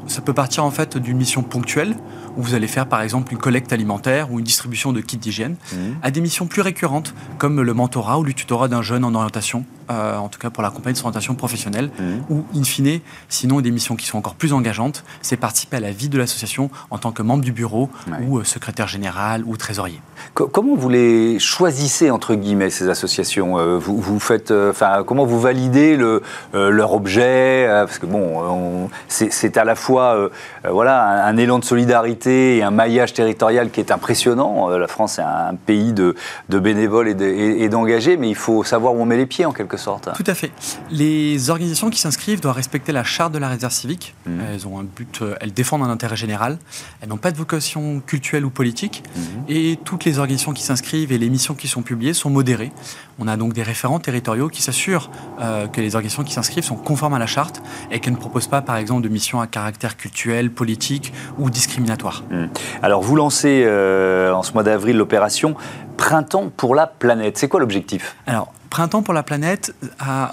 ça 0.06 0.20
peut 0.20 0.34
partir 0.34 0.64
en 0.64 0.70
fait 0.70 0.98
d'une 0.98 1.16
mission 1.16 1.42
ponctuelle, 1.42 1.96
où 2.36 2.42
vous 2.42 2.54
allez 2.54 2.66
faire 2.66 2.86
par 2.86 3.00
exemple 3.00 3.32
une 3.32 3.38
collecte 3.38 3.72
alimentaire 3.72 4.30
ou 4.30 4.38
une 4.38 4.44
distribution 4.44 4.92
de 4.92 5.00
kits 5.00 5.16
d'hygiène, 5.16 5.56
mmh. 5.72 5.76
à 6.02 6.10
des 6.10 6.20
missions 6.20 6.46
plus 6.46 6.62
récurrentes 6.62 7.14
comme 7.38 7.62
le 7.62 7.74
mentorat 7.74 8.18
ou 8.18 8.24
le 8.24 8.32
tutorat 8.32 8.68
d'un 8.68 8.82
jeune 8.82 9.04
en 9.04 9.14
orientation, 9.14 9.64
euh, 9.90 10.16
en 10.16 10.28
tout 10.28 10.38
cas 10.38 10.50
pour 10.50 10.62
l'accompagner 10.62 10.92
de 10.92 10.98
son 10.98 11.06
orientation 11.06 11.34
professionnelle, 11.34 11.90
mmh. 11.98 12.32
ou 12.32 12.44
in 12.54 12.64
fine, 12.64 13.00
sinon 13.28 13.60
des 13.60 13.70
missions 13.70 13.96
qui 13.96 14.06
sont 14.06 14.18
encore 14.18 14.34
plus 14.34 14.52
engageantes, 14.52 15.04
c'est 15.22 15.36
participer 15.36 15.78
à 15.78 15.80
la 15.80 15.92
vie 15.92 16.08
de 16.08 16.18
l'association 16.18 16.70
en 16.90 16.98
tant 16.98 17.12
que 17.12 17.22
membre 17.22 17.44
du 17.44 17.52
bureau 17.52 17.88
ou 18.22 18.38
euh, 18.38 18.44
secrétaire 18.44 18.88
général 18.88 19.42
ou 19.46 19.56
trésorier. 19.56 20.00
comment 20.34 20.76
vous 20.76 20.88
les 20.88 21.05
choisissez 21.38 22.10
entre 22.10 22.34
guillemets 22.34 22.70
ces 22.70 22.88
associations 22.88 23.58
euh, 23.58 23.78
vous, 23.78 23.98
vous, 24.00 24.20
faites, 24.20 24.50
enfin 24.50 25.02
comment 25.06 25.24
vous 25.24 25.40
validez 25.40 25.96
le, 25.96 26.22
leur 26.52 26.92
objet 26.92 27.66
Parce 27.68 27.98
que 27.98 28.06
bon, 28.06 28.88
c'est 29.08 29.56
à 29.56 29.64
la 29.64 29.74
fois 29.74 30.30
voilà 30.68 31.26
un 31.26 31.36
élan 31.36 31.58
de 31.58 31.64
solidarité 31.64 32.56
et 32.56 32.62
un 32.62 32.70
maillage 32.70 33.12
territorial 33.12 33.70
qui 33.70 33.80
est 33.80 33.90
impressionnant. 33.90 34.70
Euh, 34.70 34.78
la 34.78 34.88
France 34.88 35.18
est 35.18 35.22
un 35.22 35.54
pays 35.54 35.92
de, 35.92 36.14
bénévoles 36.48 37.08
et 37.08 37.68
d'engagés, 37.68 38.16
mais 38.16 38.28
il 38.28 38.34
faut 38.34 38.64
savoir 38.64 38.94
où 38.94 39.00
on 39.00 39.04
met 39.04 39.16
les 39.16 39.26
pieds 39.26 39.44
en 39.44 39.52
quelque 39.52 39.76
sorte. 39.76 40.08
Tout 40.14 40.24
à 40.26 40.34
fait. 40.34 40.50
Les 40.90 41.50
organisations 41.50 41.90
qui 41.90 41.98
s'inscrivent 41.98 42.40
doivent 42.40 42.56
respecter 42.56 42.92
la 42.92 43.04
charte 43.04 43.32
de 43.32 43.38
la 43.38 43.48
réserve 43.48 43.72
civique. 43.72 44.14
Mmh. 44.26 44.40
Elles 44.52 44.66
ont 44.66 44.78
un 44.78 44.84
but, 44.84 45.22
euh, 45.22 45.34
elles 45.40 45.52
défendent 45.52 45.82
un 45.82 45.90
intérêt 45.90 46.16
général. 46.16 46.58
Elles 47.00 47.08
n'ont 47.08 47.16
pas 47.16 47.30
de 47.30 47.36
vocation 47.36 48.00
culturelle 48.00 48.44
ou 48.44 48.50
politique. 48.50 49.02
Mmh. 49.04 49.20
Et 49.48 49.78
toutes 49.84 50.04
les 50.04 50.18
organisations 50.18 50.52
qui 50.52 50.62
s'inscrivent 50.62 50.86
et 51.04 51.18
les 51.18 51.30
missions 51.30 51.54
qui 51.54 51.68
sont 51.68 51.82
publiées 51.82 52.14
sont 52.14 52.30
modérées. 52.30 52.72
On 53.18 53.28
a 53.28 53.36
donc 53.36 53.52
des 53.52 53.62
référents 53.62 53.98
territoriaux 53.98 54.48
qui 54.48 54.62
s'assurent 54.62 55.10
euh, 55.40 55.66
que 55.66 55.80
les 55.80 55.94
organisations 55.94 56.24
qui 56.24 56.32
s'inscrivent 56.32 56.64
sont 56.64 56.76
conformes 56.76 57.14
à 57.14 57.18
la 57.18 57.26
charte 57.26 57.62
et 57.90 58.00
qu'elles 58.00 58.14
ne 58.14 58.18
proposent 58.18 58.48
pas, 58.48 58.62
par 58.62 58.76
exemple, 58.76 59.02
de 59.02 59.08
missions 59.08 59.40
à 59.40 59.46
caractère 59.46 59.96
culturel, 59.96 60.50
politique 60.50 61.12
ou 61.38 61.50
discriminatoire. 61.50 62.24
Hmm. 62.30 62.46
Alors 62.82 63.02
vous 63.02 63.16
lancez 63.16 63.62
euh, 63.64 64.32
en 64.32 64.42
ce 64.42 64.52
mois 64.52 64.62
d'avril 64.62 64.96
l'opération 64.96 65.54
Printemps 65.96 66.50
pour 66.54 66.74
la 66.74 66.86
planète. 66.86 67.38
C'est 67.38 67.48
quoi 67.48 67.60
l'objectif? 67.60 68.16
Alors 68.26 68.52
Printemps 68.70 69.02
pour 69.02 69.14
la 69.14 69.22
planète 69.22 69.74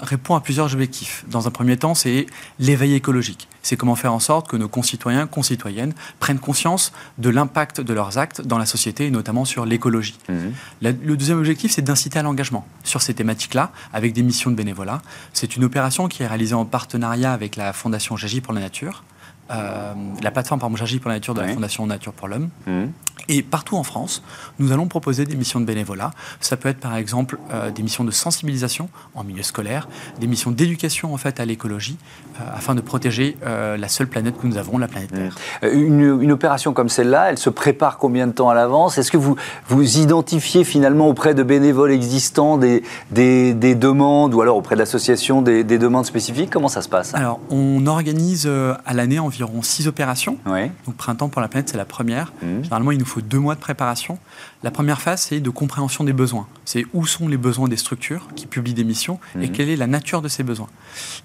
répond 0.02 0.34
à 0.34 0.40
plusieurs 0.40 0.72
objectifs. 0.72 1.24
Dans 1.28 1.46
un 1.46 1.50
premier 1.50 1.76
temps, 1.76 1.94
c'est 1.94 2.26
l'éveil 2.58 2.94
écologique. 2.94 3.48
C'est 3.62 3.76
comment 3.76 3.94
faire 3.94 4.12
en 4.12 4.18
sorte 4.18 4.48
que 4.48 4.56
nos 4.56 4.68
concitoyens, 4.68 5.26
concitoyennes 5.26 5.94
prennent 6.20 6.38
conscience 6.38 6.92
de 7.16 7.30
l'impact 7.30 7.80
de 7.80 7.94
leurs 7.94 8.18
actes 8.18 8.42
dans 8.42 8.58
la 8.58 8.66
société 8.66 9.06
et 9.06 9.10
notamment 9.10 9.44
sur 9.44 9.64
l'écologie. 9.64 10.18
Hmm. 10.28 10.50
Le 10.82 11.16
deuxième 11.16 11.38
objectif, 11.38 11.72
c'est 11.72 11.82
d'inciter 11.82 12.18
à 12.18 12.22
l'engagement 12.22 12.66
sur 12.82 13.00
ces 13.00 13.14
thématiques-là 13.14 13.70
avec 13.92 14.12
des 14.12 14.22
missions 14.22 14.50
de 14.50 14.56
bénévolat. 14.56 15.00
C'est 15.32 15.56
une 15.56 15.64
opération 15.64 16.08
qui 16.08 16.22
est 16.22 16.26
réalisée 16.26 16.54
en 16.54 16.66
partenariat 16.66 17.32
avec 17.32 17.56
la 17.56 17.72
Fondation 17.72 18.16
J'agis 18.16 18.40
pour 18.40 18.52
la 18.52 18.60
nature. 18.60 19.02
Euh, 19.50 19.92
la 20.22 20.30
plateforme 20.30 20.60
par 20.60 20.74
J'agis 20.74 20.98
pour 20.98 21.10
la 21.10 21.16
nature 21.16 21.34
de 21.34 21.40
la 21.40 21.48
Fondation 21.48 21.86
Nature 21.86 22.12
pour 22.12 22.28
l'Homme. 22.28 22.48
Mmh. 22.66 22.84
Et 23.28 23.42
partout 23.42 23.76
en 23.76 23.84
France, 23.84 24.22
nous 24.58 24.72
allons 24.72 24.86
proposer 24.86 25.24
des 25.24 25.36
missions 25.36 25.60
de 25.60 25.64
bénévolat. 25.64 26.10
Ça 26.40 26.56
peut 26.56 26.68
être 26.68 26.80
par 26.80 26.96
exemple 26.96 27.38
euh, 27.52 27.70
des 27.70 27.82
missions 27.82 28.04
de 28.04 28.10
sensibilisation 28.10 28.88
en 29.14 29.24
milieu 29.24 29.42
scolaire, 29.42 29.88
des 30.20 30.26
missions 30.26 30.50
d'éducation 30.50 31.14
en 31.14 31.16
fait 31.16 31.40
à 31.40 31.44
l'écologie, 31.44 31.96
euh, 32.40 32.44
afin 32.54 32.74
de 32.74 32.80
protéger 32.80 33.36
la 33.44 33.88
seule 33.88 34.08
planète 34.08 34.38
que 34.40 34.46
nous 34.46 34.56
avons, 34.56 34.78
la 34.78 34.88
planète 34.88 35.12
Terre. 35.12 35.36
Mmh. 35.62 35.66
Une, 35.66 36.22
une, 36.22 36.32
opération 36.32 36.72
comme 36.72 36.88
celle-là, 36.88 37.30
elle 37.30 37.38
se 37.38 37.50
prépare 37.50 37.98
combien 37.98 38.26
de 38.26 38.32
temps 38.32 38.48
à 38.48 38.54
l'avance? 38.54 38.98
Est-ce 38.98 39.10
que 39.10 39.16
vous, 39.16 39.36
vous 39.68 39.98
identifiez 39.98 40.64
finalement 40.64 41.08
auprès 41.08 41.34
de 41.34 41.42
bénévoles 41.42 41.92
existants 41.92 42.58
des, 42.58 42.82
des, 43.10 43.54
des 43.54 43.74
demandes 43.74 44.34
ou 44.34 44.40
alors 44.40 44.56
auprès 44.56 44.76
d'associations 44.76 45.42
des, 45.42 45.64
des, 45.64 45.78
demandes 45.78 46.06
spécifiques? 46.06 46.50
Comment 46.50 46.68
ça 46.68 46.82
se 46.82 46.88
passe? 46.88 47.14
Alors, 47.14 47.40
on 47.50 47.86
organise 47.86 48.48
à 48.84 48.94
l'année 48.94 49.18
en 49.18 49.28
environ 49.34 49.62
six 49.62 49.86
opérations. 49.88 50.38
Donc 50.86 50.96
Printemps 50.96 51.28
pour 51.28 51.40
la 51.40 51.48
planète, 51.48 51.68
c'est 51.68 51.76
la 51.76 51.84
première. 51.84 52.32
Mmh. 52.42 52.62
Généralement, 52.62 52.92
il 52.92 52.98
nous 52.98 53.04
faut 53.04 53.20
deux 53.20 53.38
mois 53.38 53.54
de 53.54 53.60
préparation. 53.60 54.18
La 54.62 54.70
première 54.70 55.00
phase, 55.00 55.22
c'est 55.22 55.40
de 55.40 55.50
compréhension 55.50 56.04
des 56.04 56.12
besoins. 56.12 56.46
C'est 56.64 56.84
où 56.94 57.06
sont 57.06 57.28
les 57.28 57.36
besoins 57.36 57.68
des 57.68 57.76
structures 57.76 58.28
qui 58.34 58.46
publient 58.46 58.74
des 58.74 58.84
missions 58.84 59.18
et 59.40 59.48
mmh. 59.48 59.52
quelle 59.52 59.68
est 59.68 59.76
la 59.76 59.86
nature 59.86 60.22
de 60.22 60.28
ces 60.28 60.42
besoins. 60.42 60.68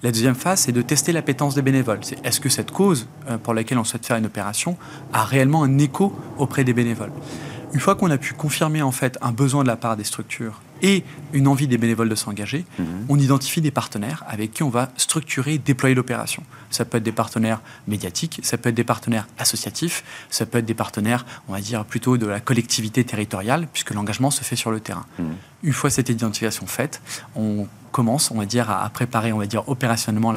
La 0.02 0.12
deuxième 0.12 0.34
phase, 0.34 0.60
c'est 0.60 0.72
de 0.72 0.82
tester 0.82 1.12
l'appétence 1.12 1.54
des 1.54 1.62
bénévoles. 1.62 2.00
C'est 2.02 2.24
est-ce 2.24 2.40
que 2.40 2.48
cette 2.48 2.70
cause 2.70 3.06
euh, 3.28 3.38
pour 3.38 3.54
laquelle 3.54 3.78
on 3.78 3.84
souhaite 3.84 4.06
faire 4.06 4.16
une 4.16 4.26
opération 4.26 4.76
a 5.12 5.24
réellement 5.24 5.62
un 5.62 5.78
écho 5.78 6.14
auprès 6.38 6.64
des 6.64 6.72
bénévoles. 6.72 7.12
Une 7.72 7.80
fois 7.80 7.94
qu'on 7.94 8.10
a 8.10 8.18
pu 8.18 8.34
confirmer 8.34 8.82
en 8.82 8.90
fait 8.90 9.16
un 9.22 9.32
besoin 9.32 9.62
de 9.62 9.68
la 9.68 9.76
part 9.76 9.96
des 9.96 10.04
structures 10.04 10.60
et 10.82 11.04
une 11.32 11.46
envie 11.46 11.68
des 11.68 11.78
bénévoles 11.78 12.08
de 12.08 12.14
s'engager, 12.14 12.64
mhm. 12.78 13.06
on 13.08 13.18
identifie 13.18 13.60
des 13.60 13.70
partenaires 13.70 14.24
avec 14.26 14.52
qui 14.52 14.62
on 14.62 14.70
va 14.70 14.90
structurer 14.96 15.54
et 15.54 15.58
déployer 15.58 15.94
l'opération. 15.94 16.42
Ça 16.70 16.84
peut 16.84 16.98
être 16.98 17.04
des 17.04 17.12
partenaires 17.12 17.60
médiatiques, 17.86 18.40
ça 18.42 18.58
peut 18.58 18.68
être 18.68 18.74
des 18.74 18.84
partenaires 18.84 19.26
associatifs, 19.38 20.04
ça 20.30 20.46
peut 20.46 20.58
être 20.58 20.66
des 20.66 20.74
partenaires, 20.74 21.24
on 21.48 21.52
va 21.52 21.60
dire, 21.60 21.84
plutôt 21.84 22.16
de 22.16 22.26
la 22.26 22.40
collectivité 22.40 23.04
territoriale, 23.04 23.68
puisque 23.72 23.92
l'engagement 23.92 24.30
se 24.30 24.42
fait 24.42 24.56
sur 24.56 24.70
le 24.70 24.80
terrain. 24.80 25.06
Mhm. 25.18 25.34
Une 25.62 25.72
fois 25.72 25.90
cette 25.90 26.08
identification 26.08 26.66
faite, 26.66 27.02
on 27.36 27.66
commence, 27.90 28.30
on 28.30 28.38
va 28.38 28.46
dire, 28.46 28.70
à, 28.70 28.88
préparer, 28.90 29.32
on 29.32 29.38
va 29.38 29.46
dire, 29.46 29.68
opérationnellement 29.68 30.32